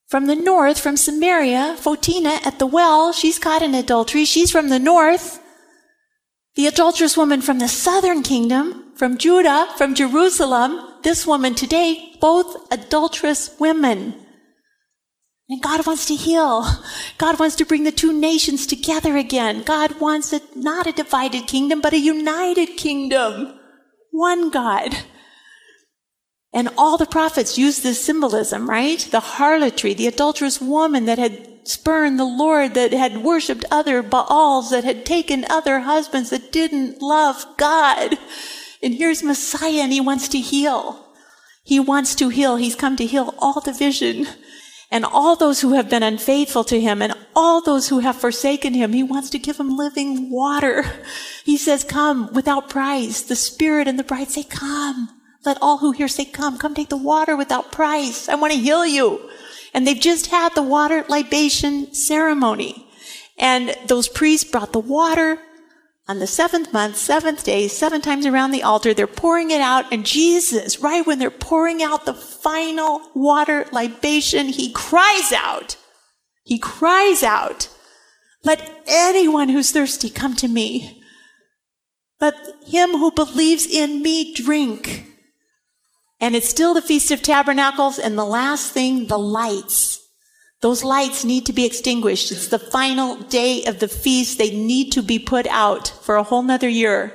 from 0.07 0.27
the 0.27 0.35
north, 0.35 0.79
from 0.79 0.95
Samaria, 0.95 1.77
Photina 1.79 2.45
at 2.45 2.59
the 2.59 2.67
well, 2.67 3.11
she's 3.11 3.39
caught 3.39 3.63
in 3.63 3.73
adultery. 3.73 4.25
She's 4.25 4.51
from 4.51 4.69
the 4.69 4.77
north. 4.77 5.41
The 6.55 6.67
adulterous 6.67 7.17
woman 7.17 7.41
from 7.41 7.57
the 7.57 7.67
southern 7.67 8.21
kingdom, 8.21 8.93
from 8.95 9.17
Judah, 9.17 9.67
from 9.77 9.95
Jerusalem, 9.95 10.79
this 11.01 11.25
woman 11.25 11.55
today, 11.55 12.13
both 12.21 12.71
adulterous 12.71 13.59
women. 13.59 14.13
And 15.49 15.59
God 15.63 15.87
wants 15.87 16.05
to 16.05 16.15
heal. 16.15 16.67
God 17.17 17.39
wants 17.39 17.55
to 17.55 17.65
bring 17.65 17.83
the 17.83 17.91
two 17.91 18.13
nations 18.13 18.67
together 18.67 19.17
again. 19.17 19.63
God 19.63 19.99
wants 19.99 20.31
a, 20.31 20.41
not 20.55 20.85
a 20.85 20.91
divided 20.91 21.47
kingdom, 21.47 21.81
but 21.81 21.93
a 21.93 21.99
united 21.99 22.77
kingdom. 22.77 23.59
One 24.13 24.51
God. 24.51 24.95
And 26.53 26.69
all 26.77 26.97
the 26.97 27.07
prophets 27.07 27.57
used 27.57 27.81
this 27.81 28.05
symbolism, 28.05 28.69
right? 28.69 28.99
The 28.99 29.19
harlotry, 29.19 29.95
the 29.95 30.05
adulterous 30.05 30.61
woman 30.61 31.05
that 31.05 31.17
had 31.17 31.67
spurned 31.67 32.19
the 32.19 32.25
Lord, 32.25 32.75
that 32.75 32.93
had 32.93 33.23
worshiped 33.23 33.65
other 33.71 34.03
Baals, 34.03 34.69
that 34.69 34.83
had 34.83 35.03
taken 35.03 35.47
other 35.49 35.79
husbands, 35.79 36.29
that 36.29 36.51
didn't 36.51 37.01
love 37.01 37.43
God. 37.57 38.19
And 38.83 38.93
here's 38.93 39.23
Messiah 39.23 39.81
and 39.81 39.91
he 39.91 39.99
wants 39.99 40.27
to 40.27 40.39
heal. 40.39 41.07
He 41.63 41.79
wants 41.79 42.13
to 42.15 42.29
heal. 42.29 42.57
He's 42.57 42.75
come 42.75 42.95
to 42.97 43.07
heal 43.07 43.33
all 43.39 43.61
division 43.61 44.27
and 44.93 45.05
all 45.05 45.35
those 45.35 45.59
who 45.61 45.73
have 45.73 45.89
been 45.89 46.03
unfaithful 46.03 46.63
to 46.63 46.79
him 46.79 47.01
and 47.01 47.15
all 47.35 47.61
those 47.61 47.89
who 47.89 47.97
have 47.97 48.15
forsaken 48.15 48.75
him. 48.75 48.93
He 48.93 49.01
wants 49.01 49.31
to 49.31 49.39
give 49.39 49.57
them 49.57 49.75
living 49.75 50.29
water. 50.29 50.85
He 51.43 51.57
says, 51.57 51.83
come 51.83 52.31
without 52.31 52.69
price. 52.69 53.23
The 53.23 53.35
spirit 53.35 53.87
and 53.87 53.97
the 53.97 54.03
bride 54.03 54.29
say, 54.29 54.43
come. 54.43 55.09
Let 55.43 55.57
all 55.63 55.79
who 55.79 55.93
hear 55.93 56.07
say, 56.07 56.25
come, 56.25 56.59
come 56.59 56.75
take 56.75 56.89
the 56.89 56.95
water 56.95 57.35
without 57.35 57.71
price. 57.71 58.29
I 58.29 58.35
want 58.35 58.53
to 58.53 58.59
heal 58.59 58.85
you. 58.85 59.27
And 59.73 59.87
they've 59.87 59.99
just 59.99 60.27
had 60.27 60.53
the 60.53 60.61
water 60.61 61.03
libation 61.09 61.91
ceremony. 61.95 62.87
And 63.39 63.75
those 63.87 64.07
priests 64.07 64.49
brought 64.49 64.73
the 64.73 64.79
water 64.79 65.39
on 66.07 66.19
the 66.19 66.27
seventh 66.27 66.73
month, 66.73 66.97
seventh 66.97 67.43
day, 67.43 67.67
seven 67.67 68.01
times 68.01 68.25
around 68.25 68.51
the 68.51 68.63
altar. 68.63 68.93
They're 68.93 69.07
pouring 69.07 69.51
it 69.51 69.61
out. 69.61 69.91
And 69.91 70.05
Jesus, 70.05 70.79
right 70.79 71.05
when 71.05 71.19
they're 71.19 71.31
pouring 71.31 71.81
out 71.81 72.05
the 72.05 72.13
final 72.13 73.01
water 73.15 73.65
libation, 73.71 74.47
he 74.47 74.71
cries 74.71 75.31
out. 75.31 75.77
He 76.43 76.59
cries 76.59 77.23
out, 77.23 77.69
let 78.43 78.83
anyone 78.85 79.47
who's 79.47 79.71
thirsty 79.71 80.09
come 80.09 80.35
to 80.35 80.49
me. 80.49 81.01
Let 82.19 82.35
him 82.65 82.91
who 82.91 83.11
believes 83.11 83.65
in 83.65 84.01
me 84.01 84.33
drink. 84.33 85.07
And 86.19 86.35
it's 86.35 86.49
still 86.49 86.73
the 86.73 86.81
Feast 86.81 87.11
of 87.11 87.21
Tabernacles. 87.21 87.99
And 87.99 88.17
the 88.17 88.25
last 88.25 88.71
thing, 88.71 89.07
the 89.07 89.17
lights. 89.17 90.02
Those 90.63 90.81
lights 90.81 91.25
need 91.25 91.45
to 91.47 91.51
be 91.51 91.65
extinguished. 91.65 92.31
It's 92.31 92.47
the 92.47 92.57
final 92.57 93.17
day 93.17 93.65
of 93.65 93.79
the 93.79 93.89
feast. 93.89 94.37
They 94.37 94.49
need 94.49 94.93
to 94.93 95.01
be 95.01 95.19
put 95.19 95.45
out 95.47 95.89
for 95.89 96.15
a 96.15 96.23
whole 96.23 96.41
nother 96.41 96.69
year. 96.69 97.11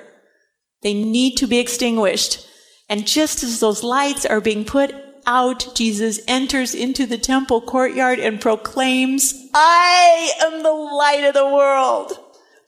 They 0.83 0.93
need 0.93 1.39
to 1.39 1.47
be 1.47 1.59
extinguished. 1.59 2.47
And 2.91 3.07
just 3.07 3.43
as 3.43 3.59
those 3.59 3.83
lights 3.83 4.27
are 4.27 4.43
being 4.43 4.67
put 4.67 4.95
out, 5.25 5.75
Jesus 5.75 6.21
enters 6.29 6.75
into 6.75 7.07
the 7.07 7.17
temple 7.17 7.63
courtyard 7.63 8.19
and 8.19 8.39
proclaims, 8.39 9.33
I 9.55 10.31
am 10.43 10.63
the 10.63 10.71
light 10.71 11.25
of 11.25 11.33
the 11.33 11.47
world. 11.47 12.19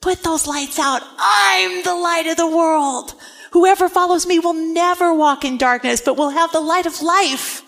Put 0.01 0.23
those 0.23 0.47
lights 0.47 0.79
out. 0.79 1.03
I'm 1.19 1.83
the 1.83 1.93
light 1.93 2.25
of 2.25 2.37
the 2.37 2.47
world. 2.47 3.13
Whoever 3.51 3.87
follows 3.87 4.25
me 4.25 4.39
will 4.39 4.55
never 4.55 5.13
walk 5.13 5.45
in 5.45 5.59
darkness, 5.59 6.01
but 6.01 6.17
will 6.17 6.31
have 6.31 6.51
the 6.51 6.59
light 6.59 6.87
of 6.87 7.03
life. 7.03 7.60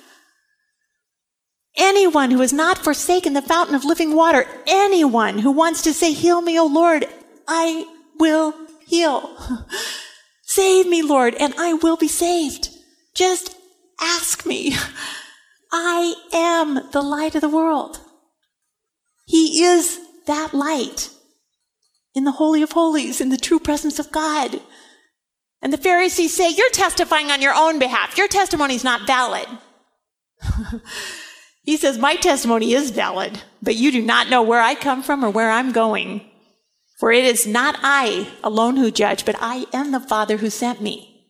Anyone 1.78 2.32
who 2.32 2.42
has 2.42 2.54
not 2.54 2.78
forsaken 2.78 3.34
the 3.34 3.42
fountain 3.42 3.76
of 3.76 3.84
living 3.84 4.16
water, 4.16 4.46
anyone 4.68 5.40
who 5.40 5.52
wants 5.52 5.82
to 5.84 5.94
say, 5.94 6.14
heal 6.14 6.42
me, 6.42 6.60
O 6.60 6.66
Lord, 6.66 7.08
I 7.48 7.86
will 8.20 8.54
heal. 8.86 9.36
Save 10.44 10.88
me, 10.88 11.02
Lord, 11.02 11.34
and 11.36 11.54
I 11.58 11.74
will 11.74 11.98
be 11.98 12.08
saved. 12.08 12.70
Just 13.16 13.56
ask 14.00 14.46
me. 14.46 14.76
I 15.72 16.14
am 16.32 16.92
the 16.92 17.02
light 17.02 17.34
of 17.34 17.42
the 17.42 17.50
world. 17.50 18.00
He 19.26 19.64
is 19.64 20.00
that 20.28 20.54
light 20.54 21.10
in 22.14 22.24
the 22.24 22.34
Holy 22.34 22.62
of 22.62 22.74
Holies, 22.74 23.20
in 23.20 23.30
the 23.30 23.38
true 23.38 23.60
presence 23.60 23.98
of 23.98 24.12
God. 24.12 24.62
And 25.64 25.74
the 25.74 25.78
Pharisees 25.78 26.36
say, 26.36 26.52
You're 26.52 26.70
testifying 26.70 27.32
on 27.32 27.42
your 27.42 27.56
own 27.56 27.80
behalf. 27.80 28.18
Your 28.18 28.28
testimony 28.28 28.76
is 28.76 28.84
not 28.84 29.08
valid. 29.08 29.48
he 31.63 31.78
says, 31.78 31.97
My 31.97 32.15
testimony 32.15 32.73
is 32.73 32.91
valid, 32.91 33.41
but 33.62 33.76
you 33.76 33.91
do 33.91 34.02
not 34.02 34.30
know 34.30 34.41
where 34.41 34.62
I 34.62 34.76
come 34.76 35.02
from 35.02 35.23
or 35.23 35.30
where 35.30 35.49
I'm 35.49 35.71
going. 35.71 36.30
For 36.99 37.12
it 37.12 37.26
is 37.26 37.47
not 37.47 37.80
I 37.82 38.28
alone 38.43 38.78
who 38.78 38.91
judge, 38.91 39.26
but 39.26 39.36
I 39.39 39.65
am 39.73 39.91
the 39.91 39.99
Father 39.99 40.38
who 40.38 40.49
sent 40.49 40.82
me. 40.82 41.26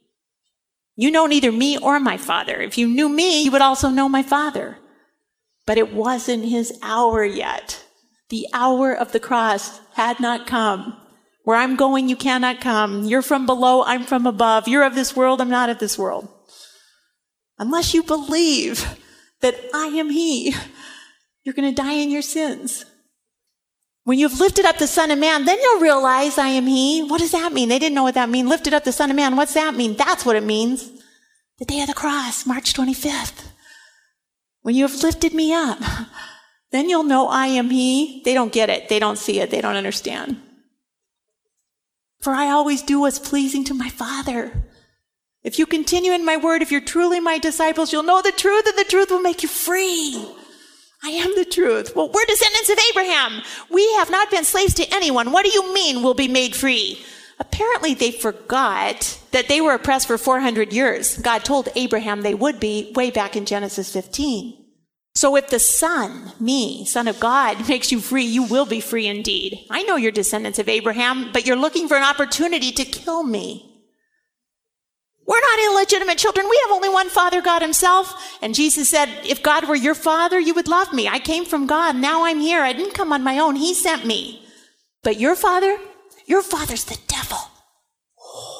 You 0.95 1.09
know 1.09 1.25
neither 1.25 1.51
me 1.51 1.77
or 1.77 1.99
my 1.99 2.17
Father. 2.17 2.61
If 2.61 2.77
you 2.77 2.87
knew 2.87 3.09
me, 3.09 3.43
you 3.43 3.51
would 3.51 3.61
also 3.61 3.89
know 3.89 4.09
my 4.09 4.21
Father. 4.21 4.77
But 5.65 5.77
it 5.77 5.93
wasn't 5.93 6.45
his 6.45 6.77
hour 6.81 7.23
yet. 7.23 7.83
The 8.29 8.47
hour 8.53 8.93
of 8.93 9.11
the 9.11 9.19
cross 9.19 9.79
had 9.93 10.19
not 10.19 10.47
come. 10.47 10.97
Where 11.43 11.57
I'm 11.57 11.75
going, 11.75 12.09
you 12.09 12.15
cannot 12.15 12.61
come. 12.61 13.03
You're 13.03 13.21
from 13.21 13.45
below, 13.45 13.83
I'm 13.83 14.03
from 14.03 14.25
above. 14.25 14.67
You're 14.67 14.85
of 14.85 14.95
this 14.95 15.15
world, 15.15 15.41
I'm 15.41 15.49
not 15.49 15.69
of 15.69 15.79
this 15.79 15.97
world. 15.97 16.27
Unless 17.59 17.93
you 17.93 18.03
believe 18.03 18.99
that 19.43 19.55
I 19.73 19.87
am 19.87 20.09
He, 20.09 20.55
you're 21.43 21.53
going 21.53 21.73
to 21.73 21.81
die 21.81 21.93
in 21.93 22.09
your 22.09 22.21
sins. 22.21 22.85
When 24.05 24.17
you've 24.17 24.39
lifted 24.39 24.65
up 24.65 24.79
the 24.79 24.87
Son 24.87 25.11
of 25.11 25.19
Man, 25.19 25.45
then 25.45 25.59
you'll 25.61 25.79
realize 25.79 26.37
I 26.37 26.47
am 26.47 26.65
He. 26.65 27.03
What 27.03 27.21
does 27.21 27.31
that 27.31 27.53
mean? 27.53 27.69
They 27.69 27.79
didn't 27.79 27.95
know 27.95 28.03
what 28.03 28.15
that 28.15 28.29
means. 28.29 28.49
Lifted 28.49 28.73
up 28.73 28.83
the 28.83 28.91
Son 28.91 29.09
of 29.09 29.15
Man. 29.15 29.35
What's 29.35 29.53
that 29.53 29.75
mean? 29.75 29.95
That's 29.95 30.25
what 30.25 30.35
it 30.35 30.43
means. 30.43 30.89
The 31.59 31.65
day 31.65 31.81
of 31.81 31.87
the 31.87 31.93
cross, 31.93 32.45
March 32.45 32.73
25th. 32.73 33.45
When 34.63 34.75
you 34.75 34.87
have 34.87 35.03
lifted 35.03 35.33
me 35.33 35.53
up, 35.53 35.79
then 36.71 36.89
you'll 36.89 37.03
know 37.03 37.27
I 37.27 37.47
am 37.47 37.69
He. 37.69 38.21
They 38.25 38.33
don't 38.33 38.51
get 38.51 38.69
it. 38.69 38.89
They 38.89 38.99
don't 38.99 39.17
see 39.17 39.39
it. 39.39 39.51
They 39.51 39.61
don't 39.61 39.75
understand. 39.75 40.41
For 42.21 42.33
I 42.33 42.47
always 42.47 42.81
do 42.81 43.01
what's 43.01 43.19
pleasing 43.19 43.63
to 43.65 43.73
my 43.73 43.89
Father. 43.89 44.65
If 45.43 45.59
you 45.59 45.65
continue 45.65 46.13
in 46.13 46.23
my 46.23 46.37
word, 46.37 46.61
if 46.61 46.71
you're 46.71 46.79
truly 46.79 47.19
my 47.19 47.37
disciples, 47.37 47.91
you'll 47.91 48.03
know 48.03 48.21
the 48.21 48.31
truth 48.31 48.65
and 48.65 48.77
the 48.77 48.85
truth 48.85 49.11
will 49.11 49.21
make 49.21 49.43
you 49.43 49.49
free. 49.49 50.25
I 51.03 51.09
am 51.09 51.35
the 51.35 51.43
truth. 51.43 51.93
Well, 51.95 52.09
we're 52.09 52.25
descendants 52.25 52.69
of 52.69 52.79
Abraham. 52.91 53.41
We 53.69 53.91
have 53.95 54.09
not 54.09 54.31
been 54.31 54.45
slaves 54.45 54.73
to 54.75 54.95
anyone. 54.95 55.33
What 55.33 55.43
do 55.43 55.51
you 55.51 55.73
mean 55.73 56.01
we'll 56.01 56.13
be 56.13 56.29
made 56.29 56.55
free? 56.55 57.03
Apparently 57.39 57.93
they 57.93 58.11
forgot 58.11 59.19
that 59.31 59.49
they 59.49 59.59
were 59.59 59.73
oppressed 59.73 60.07
for 60.07 60.17
400 60.17 60.71
years. 60.71 61.17
God 61.17 61.43
told 61.43 61.67
Abraham 61.75 62.21
they 62.21 62.35
would 62.35 62.61
be 62.61 62.93
way 62.95 63.11
back 63.11 63.35
in 63.35 63.45
Genesis 63.45 63.91
15. 63.91 64.63
So 65.15 65.35
if 65.35 65.49
the 65.49 65.59
Son, 65.59 66.31
me, 66.39 66.85
Son 66.85 67.09
of 67.09 67.19
God, 67.19 67.67
makes 67.67 67.91
you 67.91 67.99
free, 67.99 68.23
you 68.23 68.43
will 68.43 68.65
be 68.65 68.79
free 68.79 69.07
indeed. 69.07 69.65
I 69.69 69.83
know 69.83 69.97
you're 69.97 70.11
descendants 70.11 70.57
of 70.57 70.69
Abraham, 70.69 71.31
but 71.33 71.45
you're 71.45 71.57
looking 71.57 71.89
for 71.89 71.97
an 71.97 72.03
opportunity 72.03 72.71
to 72.71 72.85
kill 72.85 73.23
me. 73.23 73.72
We're 75.25 75.39
not 75.39 75.59
illegitimate 75.71 76.17
children. 76.17 76.47
We 76.49 76.59
have 76.63 76.75
only 76.75 76.89
one 76.89 77.09
Father, 77.09 77.41
God 77.41 77.61
Himself. 77.61 78.37
And 78.41 78.53
Jesus 78.53 78.89
said, 78.89 79.07
if 79.23 79.41
God 79.41 79.67
were 79.67 79.75
your 79.75 79.95
Father, 79.95 80.39
you 80.39 80.53
would 80.53 80.67
love 80.67 80.91
me. 80.91 81.07
I 81.07 81.19
came 81.19 81.45
from 81.45 81.65
God. 81.65 81.95
Now 81.95 82.25
I'm 82.25 82.39
here. 82.39 82.61
I 82.61 82.73
didn't 82.73 82.93
come 82.93 83.13
on 83.13 83.23
my 83.23 83.39
own. 83.39 83.55
He 83.55 83.73
sent 83.73 84.05
me. 84.05 84.45
But 85.01 85.19
your 85.19 85.35
Father, 85.35 85.77
your 86.25 86.41
Father's 86.41 86.83
the 86.85 86.99
devil. 87.07 87.37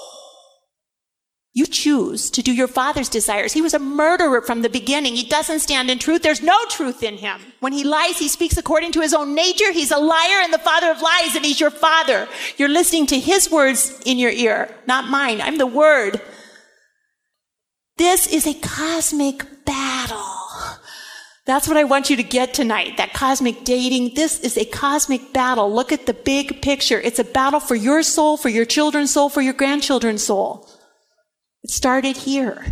You 1.55 1.67
choose 1.67 2.31
to 2.31 2.41
do 2.41 2.51
your 2.51 2.67
father's 2.67 3.09
desires. 3.09 3.53
He 3.53 3.61
was 3.61 3.75
a 3.75 3.79
murderer 3.79 4.41
from 4.41 4.63
the 4.63 4.71
beginning. 4.71 5.15
He 5.15 5.29
doesn't 5.29 5.59
stand 5.59 5.91
in 5.91 5.99
truth. 5.99 6.23
There's 6.23 6.41
no 6.41 6.57
truth 6.65 7.03
in 7.03 7.17
him. 7.17 7.39
When 7.59 7.73
he 7.73 7.83
lies, 7.83 8.17
he 8.17 8.27
speaks 8.27 8.57
according 8.57 8.91
to 8.93 9.01
his 9.01 9.13
own 9.13 9.35
nature. 9.35 9.71
He's 9.71 9.91
a 9.91 9.99
liar 9.99 10.41
and 10.41 10.51
the 10.51 10.57
father 10.57 10.89
of 10.89 10.99
lies, 10.99 11.35
and 11.35 11.45
he's 11.45 11.59
your 11.59 11.69
father. 11.69 12.27
You're 12.57 12.69
listening 12.69 13.05
to 13.05 13.19
his 13.19 13.51
words 13.51 14.01
in 14.03 14.17
your 14.17 14.31
ear, 14.31 14.75
not 14.87 15.11
mine. 15.11 15.41
I'm 15.41 15.59
the 15.59 15.67
word. 15.67 16.19
This 17.97 18.27
is 18.27 18.47
a 18.47 18.53
cosmic 18.55 19.65
battle. 19.65 20.19
That's 21.45 21.67
what 21.67 21.77
I 21.77 21.83
want 21.83 22.09
you 22.09 22.15
to 22.15 22.23
get 22.23 22.53
tonight. 22.53 22.97
That 22.97 23.13
cosmic 23.13 23.65
dating. 23.65 24.15
This 24.15 24.39
is 24.39 24.57
a 24.57 24.65
cosmic 24.65 25.33
battle. 25.33 25.71
Look 25.71 25.91
at 25.91 26.05
the 26.05 26.13
big 26.13 26.61
picture. 26.61 26.99
It's 26.99 27.19
a 27.19 27.23
battle 27.23 27.59
for 27.59 27.75
your 27.75 28.01
soul, 28.01 28.37
for 28.37 28.49
your 28.49 28.65
children's 28.65 29.11
soul, 29.11 29.29
for 29.29 29.41
your 29.41 29.53
grandchildren's 29.53 30.23
soul. 30.23 30.67
It 31.63 31.69
started 31.69 32.17
here 32.17 32.65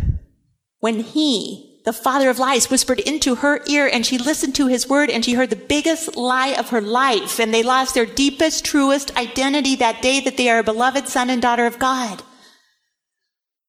when 0.80 1.00
he, 1.00 1.80
the 1.84 1.92
father 1.92 2.30
of 2.30 2.38
lies, 2.38 2.70
whispered 2.70 3.00
into 3.00 3.36
her 3.36 3.60
ear 3.68 3.88
and 3.92 4.04
she 4.04 4.18
listened 4.18 4.54
to 4.56 4.66
his 4.66 4.88
word 4.88 5.10
and 5.10 5.24
she 5.24 5.34
heard 5.34 5.50
the 5.50 5.56
biggest 5.56 6.16
lie 6.16 6.54
of 6.54 6.70
her 6.70 6.80
life. 6.80 7.38
And 7.38 7.52
they 7.52 7.62
lost 7.62 7.94
their 7.94 8.06
deepest, 8.06 8.64
truest 8.64 9.16
identity 9.16 9.76
that 9.76 10.02
day 10.02 10.18
that 10.20 10.36
they 10.36 10.48
are 10.48 10.58
a 10.58 10.64
beloved 10.64 11.08
son 11.08 11.30
and 11.30 11.42
daughter 11.42 11.66
of 11.66 11.78
God. 11.78 12.22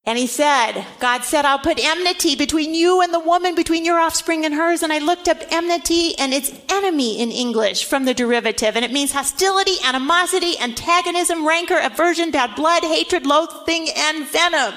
And 0.06 0.18
he 0.18 0.28
said, 0.28 0.86
God 1.00 1.24
said, 1.24 1.46
I'll 1.46 1.60
put 1.60 1.80
enmity 1.80 2.36
between 2.36 2.74
you 2.74 3.02
and 3.02 3.14
the 3.14 3.20
woman, 3.20 3.56
between 3.56 3.86
your 3.86 4.00
offspring 4.00 4.44
and 4.44 4.54
hers. 4.54 4.84
And 4.84 4.92
I 4.92 4.98
looked 4.98 5.30
up 5.30 5.38
enmity 5.50 6.14
and 6.18 6.34
it's 6.34 6.52
enemy 6.70 7.22
in 7.22 7.32
English 7.32 7.86
from 7.86 8.04
the 8.04 8.14
derivative. 8.14 8.76
And 8.76 8.84
it 8.84 8.92
means 8.92 9.14
hostility, 9.14 9.76
animosity, 9.86 10.60
antagonism, 10.60 11.48
rancor, 11.48 11.80
aversion, 11.82 12.32
bad 12.32 12.54
blood, 12.56 12.84
hatred, 12.84 13.26
loathing, 13.26 13.88
and 13.96 14.28
venom. 14.28 14.74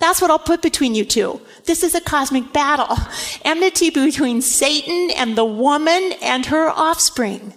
That's 0.00 0.20
what 0.20 0.32
I'll 0.32 0.38
put 0.40 0.62
between 0.62 0.96
you 0.96 1.04
two. 1.04 1.40
This 1.66 1.84
is 1.84 1.94
a 1.94 2.00
cosmic 2.00 2.52
battle. 2.52 2.96
Enmity 3.44 3.90
between 3.90 4.42
Satan 4.42 5.10
and 5.14 5.36
the 5.36 5.44
woman 5.44 6.14
and 6.22 6.46
her 6.46 6.70
offspring. 6.70 7.54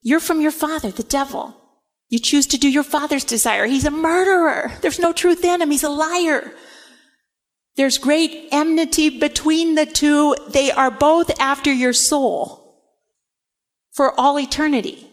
You're 0.00 0.20
from 0.20 0.40
your 0.40 0.52
father, 0.52 0.92
the 0.92 1.02
devil. 1.02 1.56
You 2.08 2.18
choose 2.18 2.46
to 2.48 2.58
do 2.58 2.68
your 2.68 2.84
father's 2.84 3.24
desire. 3.24 3.66
He's 3.66 3.84
a 3.84 3.90
murderer. 3.90 4.72
There's 4.80 4.98
no 4.98 5.12
truth 5.12 5.44
in 5.44 5.60
him. 5.60 5.70
He's 5.70 5.82
a 5.82 5.90
liar. 5.90 6.52
There's 7.76 7.98
great 7.98 8.48
enmity 8.50 9.18
between 9.18 9.74
the 9.74 9.84
two. 9.84 10.34
They 10.48 10.70
are 10.70 10.90
both 10.90 11.38
after 11.38 11.72
your 11.72 11.92
soul 11.92 12.82
for 13.92 14.18
all 14.18 14.38
eternity. 14.38 15.06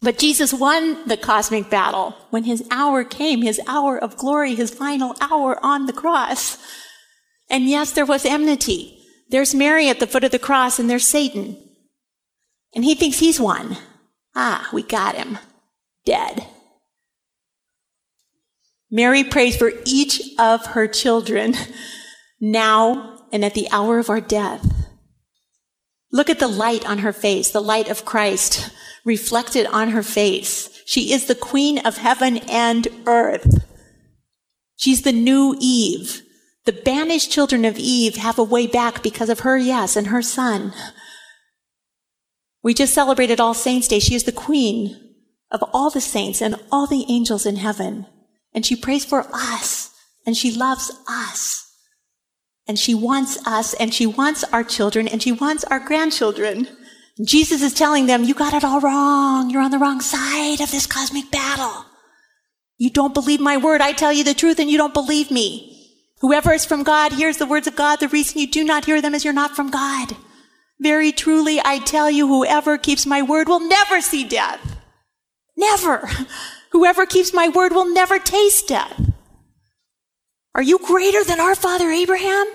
But 0.00 0.18
Jesus 0.18 0.52
won 0.52 1.06
the 1.06 1.16
cosmic 1.16 1.70
battle 1.70 2.16
when 2.30 2.42
his 2.42 2.66
hour 2.72 3.04
came, 3.04 3.42
his 3.42 3.60
hour 3.68 3.96
of 3.96 4.16
glory, 4.16 4.56
his 4.56 4.74
final 4.74 5.14
hour 5.20 5.64
on 5.64 5.86
the 5.86 5.92
cross. 5.92 6.58
And 7.48 7.68
yes, 7.68 7.92
there 7.92 8.04
was 8.04 8.26
enmity. 8.26 8.98
There's 9.28 9.54
Mary 9.54 9.88
at 9.88 10.00
the 10.00 10.08
foot 10.08 10.24
of 10.24 10.32
the 10.32 10.40
cross 10.40 10.80
and 10.80 10.90
there's 10.90 11.06
Satan. 11.06 11.56
And 12.74 12.84
he 12.84 12.96
thinks 12.96 13.20
he's 13.20 13.40
won. 13.40 13.76
Ah, 14.34 14.68
we 14.72 14.82
got 14.82 15.14
him 15.14 15.38
dead. 16.04 16.46
Mary 18.90 19.24
prays 19.24 19.56
for 19.56 19.72
each 19.86 20.20
of 20.38 20.66
her 20.66 20.86
children 20.86 21.54
now 22.40 23.18
and 23.32 23.44
at 23.44 23.54
the 23.54 23.68
hour 23.70 23.98
of 23.98 24.10
our 24.10 24.20
death. 24.20 24.66
Look 26.12 26.28
at 26.28 26.38
the 26.38 26.48
light 26.48 26.86
on 26.86 26.98
her 26.98 27.12
face, 27.12 27.50
the 27.50 27.62
light 27.62 27.88
of 27.88 28.04
Christ 28.04 28.70
reflected 29.04 29.66
on 29.66 29.90
her 29.90 30.02
face. 30.02 30.68
She 30.84 31.12
is 31.12 31.26
the 31.26 31.34
queen 31.34 31.78
of 31.78 31.96
heaven 31.96 32.38
and 32.50 32.86
earth. 33.06 33.64
She's 34.76 35.02
the 35.02 35.12
new 35.12 35.56
Eve. 35.58 36.22
The 36.64 36.72
banished 36.72 37.30
children 37.30 37.64
of 37.64 37.78
Eve 37.78 38.16
have 38.16 38.38
a 38.38 38.44
way 38.44 38.66
back 38.66 39.02
because 39.02 39.30
of 39.30 39.40
her, 39.40 39.56
yes, 39.56 39.96
and 39.96 40.08
her 40.08 40.22
son. 40.22 40.72
We 42.62 42.74
just 42.74 42.94
celebrated 42.94 43.40
All 43.40 43.54
Saints 43.54 43.88
Day. 43.88 43.98
She 43.98 44.14
is 44.14 44.24
the 44.24 44.32
queen 44.32 45.11
of 45.52 45.62
all 45.72 45.90
the 45.90 46.00
saints 46.00 46.42
and 46.42 46.56
all 46.72 46.88
the 46.88 47.04
angels 47.08 47.46
in 47.46 47.56
heaven. 47.56 48.06
And 48.52 48.66
she 48.66 48.74
prays 48.74 49.04
for 49.04 49.26
us 49.32 49.94
and 50.26 50.36
she 50.36 50.50
loves 50.50 50.90
us. 51.08 51.60
And 52.66 52.78
she 52.78 52.94
wants 52.94 53.44
us 53.46 53.74
and 53.74 53.92
she 53.92 54.06
wants 54.06 54.44
our 54.44 54.64
children 54.64 55.06
and 55.06 55.22
she 55.22 55.32
wants 55.32 55.62
our 55.64 55.78
grandchildren. 55.78 56.66
Jesus 57.24 57.62
is 57.62 57.74
telling 57.74 58.06
them, 58.06 58.24
you 58.24 58.34
got 58.34 58.54
it 58.54 58.64
all 58.64 58.80
wrong. 58.80 59.50
You're 59.50 59.62
on 59.62 59.70
the 59.70 59.78
wrong 59.78 60.00
side 60.00 60.60
of 60.60 60.70
this 60.70 60.86
cosmic 60.86 61.30
battle. 61.30 61.84
You 62.78 62.90
don't 62.90 63.14
believe 63.14 63.40
my 63.40 63.58
word. 63.58 63.80
I 63.80 63.92
tell 63.92 64.12
you 64.12 64.24
the 64.24 64.34
truth 64.34 64.58
and 64.58 64.70
you 64.70 64.78
don't 64.78 64.94
believe 64.94 65.30
me. 65.30 65.68
Whoever 66.20 66.52
is 66.52 66.64
from 66.64 66.84
God 66.84 67.12
hears 67.12 67.36
the 67.36 67.46
words 67.46 67.66
of 67.66 67.76
God. 67.76 68.00
The 68.00 68.08
reason 68.08 68.40
you 68.40 68.46
do 68.46 68.64
not 68.64 68.84
hear 68.86 69.02
them 69.02 69.14
is 69.14 69.24
you're 69.24 69.34
not 69.34 69.54
from 69.54 69.70
God. 69.70 70.16
Very 70.80 71.12
truly, 71.12 71.60
I 71.64 71.80
tell 71.80 72.10
you, 72.10 72.26
whoever 72.26 72.78
keeps 72.78 73.06
my 73.06 73.22
word 73.22 73.48
will 73.48 73.60
never 73.60 74.00
see 74.00 74.24
death. 74.24 74.81
Never. 75.62 76.08
Whoever 76.70 77.06
keeps 77.06 77.32
my 77.32 77.48
word 77.48 77.72
will 77.72 77.92
never 77.92 78.18
taste 78.18 78.68
death. 78.68 79.00
Are 80.54 80.62
you 80.62 80.78
greater 80.78 81.22
than 81.24 81.40
our 81.40 81.54
father 81.54 81.90
Abraham? 81.90 82.46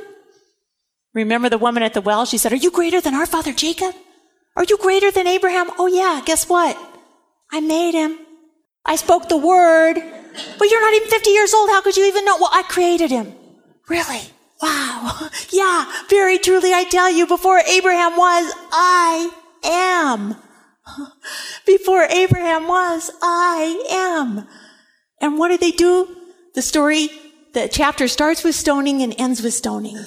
Remember 1.13 1.49
the 1.49 1.57
woman 1.57 1.83
at 1.83 1.93
the 1.93 2.01
well? 2.01 2.25
She 2.25 2.37
said, 2.37 2.51
Are 2.53 2.63
you 2.65 2.69
greater 2.69 2.99
than 3.01 3.15
our 3.15 3.25
father 3.25 3.53
Jacob? 3.53 3.95
Are 4.55 4.65
you 4.65 4.77
greater 4.77 5.09
than 5.11 5.25
Abraham? 5.27 5.69
Oh, 5.79 5.87
yeah, 5.87 6.21
guess 6.25 6.49
what? 6.49 6.77
I 7.51 7.61
made 7.61 7.93
him. 7.93 8.19
I 8.85 8.95
spoke 8.97 9.29
the 9.29 9.37
word. 9.37 9.95
But 10.59 10.69
you're 10.69 10.81
not 10.81 10.93
even 10.93 11.07
50 11.07 11.29
years 11.29 11.53
old. 11.53 11.69
How 11.69 11.81
could 11.81 11.97
you 11.97 12.05
even 12.05 12.25
know? 12.25 12.37
Well, 12.37 12.49
I 12.51 12.63
created 12.63 13.09
him. 13.09 13.33
Really? 13.87 14.21
Wow. 14.61 15.29
Yeah, 15.49 15.85
very 16.09 16.37
truly 16.37 16.73
I 16.73 16.83
tell 16.83 17.09
you, 17.09 17.25
before 17.25 17.59
Abraham 17.59 18.17
was, 18.17 18.53
I 18.71 19.31
am. 19.63 20.35
Before 21.65 22.03
Abraham 22.03 22.67
was, 22.67 23.11
I 23.21 23.85
am. 23.89 24.47
And 25.21 25.37
what 25.37 25.49
did 25.49 25.59
they 25.59 25.71
do? 25.71 26.15
The 26.55 26.61
story, 26.61 27.09
the 27.53 27.67
chapter 27.67 28.07
starts 28.07 28.43
with 28.43 28.55
stoning 28.55 29.01
and 29.01 29.15
ends 29.17 29.41
with 29.41 29.53
stoning. 29.53 29.97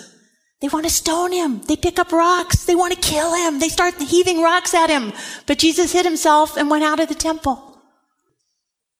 They 0.61 0.69
want 0.69 0.85
to 0.85 0.93
stone 0.93 1.33
him. 1.33 1.63
They 1.63 1.77
pick 1.77 1.99
up 1.99 2.13
rocks. 2.13 2.65
They 2.65 2.75
want 2.75 2.93
to 2.93 3.01
kill 3.01 3.35
him. 3.35 3.59
They 3.59 3.69
start 3.69 4.01
heaving 4.01 4.43
rocks 4.43 4.75
at 4.75 4.91
him. 4.91 5.13
But 5.47 5.59
Jesus 5.59 5.93
hid 5.93 6.05
himself 6.05 6.57
and 6.57 6.71
went 6.71 6.85
out 6.85 7.01
of 7.01 7.09
the 7.09 7.15
temple. 7.15 7.79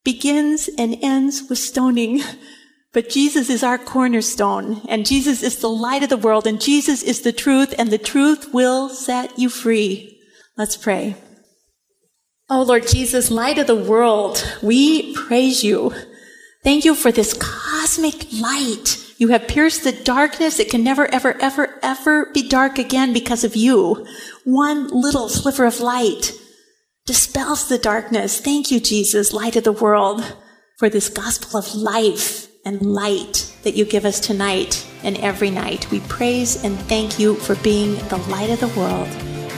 Begins 0.05 0.71
and 0.79 0.97
ends 1.03 1.49
with 1.49 1.59
stoning. 1.59 2.23
But 2.93 3.09
Jesus 3.09 3.49
is 3.49 3.63
our 3.63 3.79
cornerstone, 3.79 4.81
and 4.89 5.07
Jesus 5.07 5.45
is 5.45 5.59
the 5.59 5.71
light 5.71 6.03
of 6.03 6.09
the 6.09 6.17
world, 6.17 6.45
and 6.45 6.61
Jesus 6.61 7.05
is 7.05 7.21
the 7.21 7.33
truth, 7.33 7.73
and 7.79 7.89
the 7.89 7.99
truth 7.99 8.53
will 8.53 8.89
set 8.89 9.39
you 9.39 9.49
free. 9.49 10.21
Let's 10.57 10.77
pray. 10.77 11.15
Oh 12.53 12.63
Lord 12.63 12.89
Jesus, 12.89 13.31
light 13.31 13.59
of 13.59 13.69
the 13.69 13.77
world, 13.77 14.45
we 14.61 15.15
praise 15.15 15.63
you. 15.63 15.95
Thank 16.65 16.85
you 16.85 16.97
for 16.97 17.13
this 17.13 17.33
cosmic 17.33 18.27
light. 18.33 18.97
You 19.19 19.29
have 19.29 19.47
pierced 19.47 19.85
the 19.85 19.93
darkness. 19.93 20.59
It 20.59 20.69
can 20.69 20.83
never, 20.83 21.07
ever, 21.15 21.41
ever, 21.41 21.79
ever 21.81 22.27
be 22.35 22.49
dark 22.49 22.77
again 22.77 23.13
because 23.13 23.45
of 23.45 23.55
you. 23.55 24.05
One 24.45 24.89
little 24.89 25.29
sliver 25.29 25.65
of 25.65 25.79
light 25.79 26.33
dispels 27.07 27.69
the 27.69 27.79
darkness. 27.79 28.41
Thank 28.41 28.73
you, 28.73 28.81
Jesus, 28.81 29.33
light 29.33 29.55
of 29.55 29.63
the 29.63 29.71
world, 29.71 30.37
for 30.77 30.89
this 30.89 31.09
gospel 31.09 31.61
of 31.61 31.73
life 31.77 32.49
and 32.65 32.83
light 32.83 33.55
that 33.63 33.77
you 33.77 33.85
give 33.85 34.05
us 34.05 34.19
tonight 34.19 34.85
and 35.05 35.17
every 35.19 35.51
night. 35.51 35.89
We 35.93 36.01
praise 36.01 36.65
and 36.65 36.77
thank 36.81 37.17
you 37.17 37.37
for 37.37 37.55
being 37.57 37.95
the 38.09 38.19
light 38.29 38.51
of 38.51 38.59
the 38.59 38.81
world. 38.81 39.09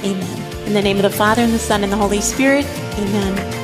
Amen. 0.04 0.51
In 0.66 0.74
the 0.74 0.82
name 0.82 0.96
of 0.96 1.02
the 1.02 1.10
Father, 1.10 1.42
and 1.42 1.52
the 1.52 1.58
Son, 1.58 1.82
and 1.82 1.92
the 1.92 1.96
Holy 1.96 2.20
Spirit. 2.20 2.64
Amen. 2.98 3.62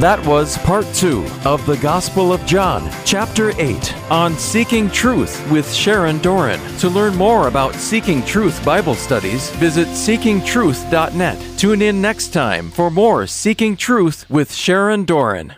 That 0.00 0.24
was 0.26 0.58
part 0.58 0.86
two 0.94 1.24
of 1.44 1.64
the 1.66 1.76
Gospel 1.76 2.32
of 2.32 2.44
John, 2.46 2.90
chapter 3.04 3.52
8, 3.60 4.10
on 4.10 4.34
Seeking 4.38 4.90
Truth 4.90 5.48
with 5.50 5.72
Sharon 5.72 6.18
Doran. 6.18 6.58
To 6.78 6.88
learn 6.88 7.14
more 7.14 7.46
about 7.46 7.74
Seeking 7.74 8.24
Truth 8.24 8.64
Bible 8.64 8.94
studies, 8.94 9.50
visit 9.50 9.86
seekingtruth.net. 9.88 11.58
Tune 11.58 11.82
in 11.82 12.00
next 12.00 12.28
time 12.28 12.70
for 12.70 12.90
more 12.90 13.26
Seeking 13.26 13.76
Truth 13.76 14.28
with 14.30 14.52
Sharon 14.52 15.04
Doran. 15.04 15.54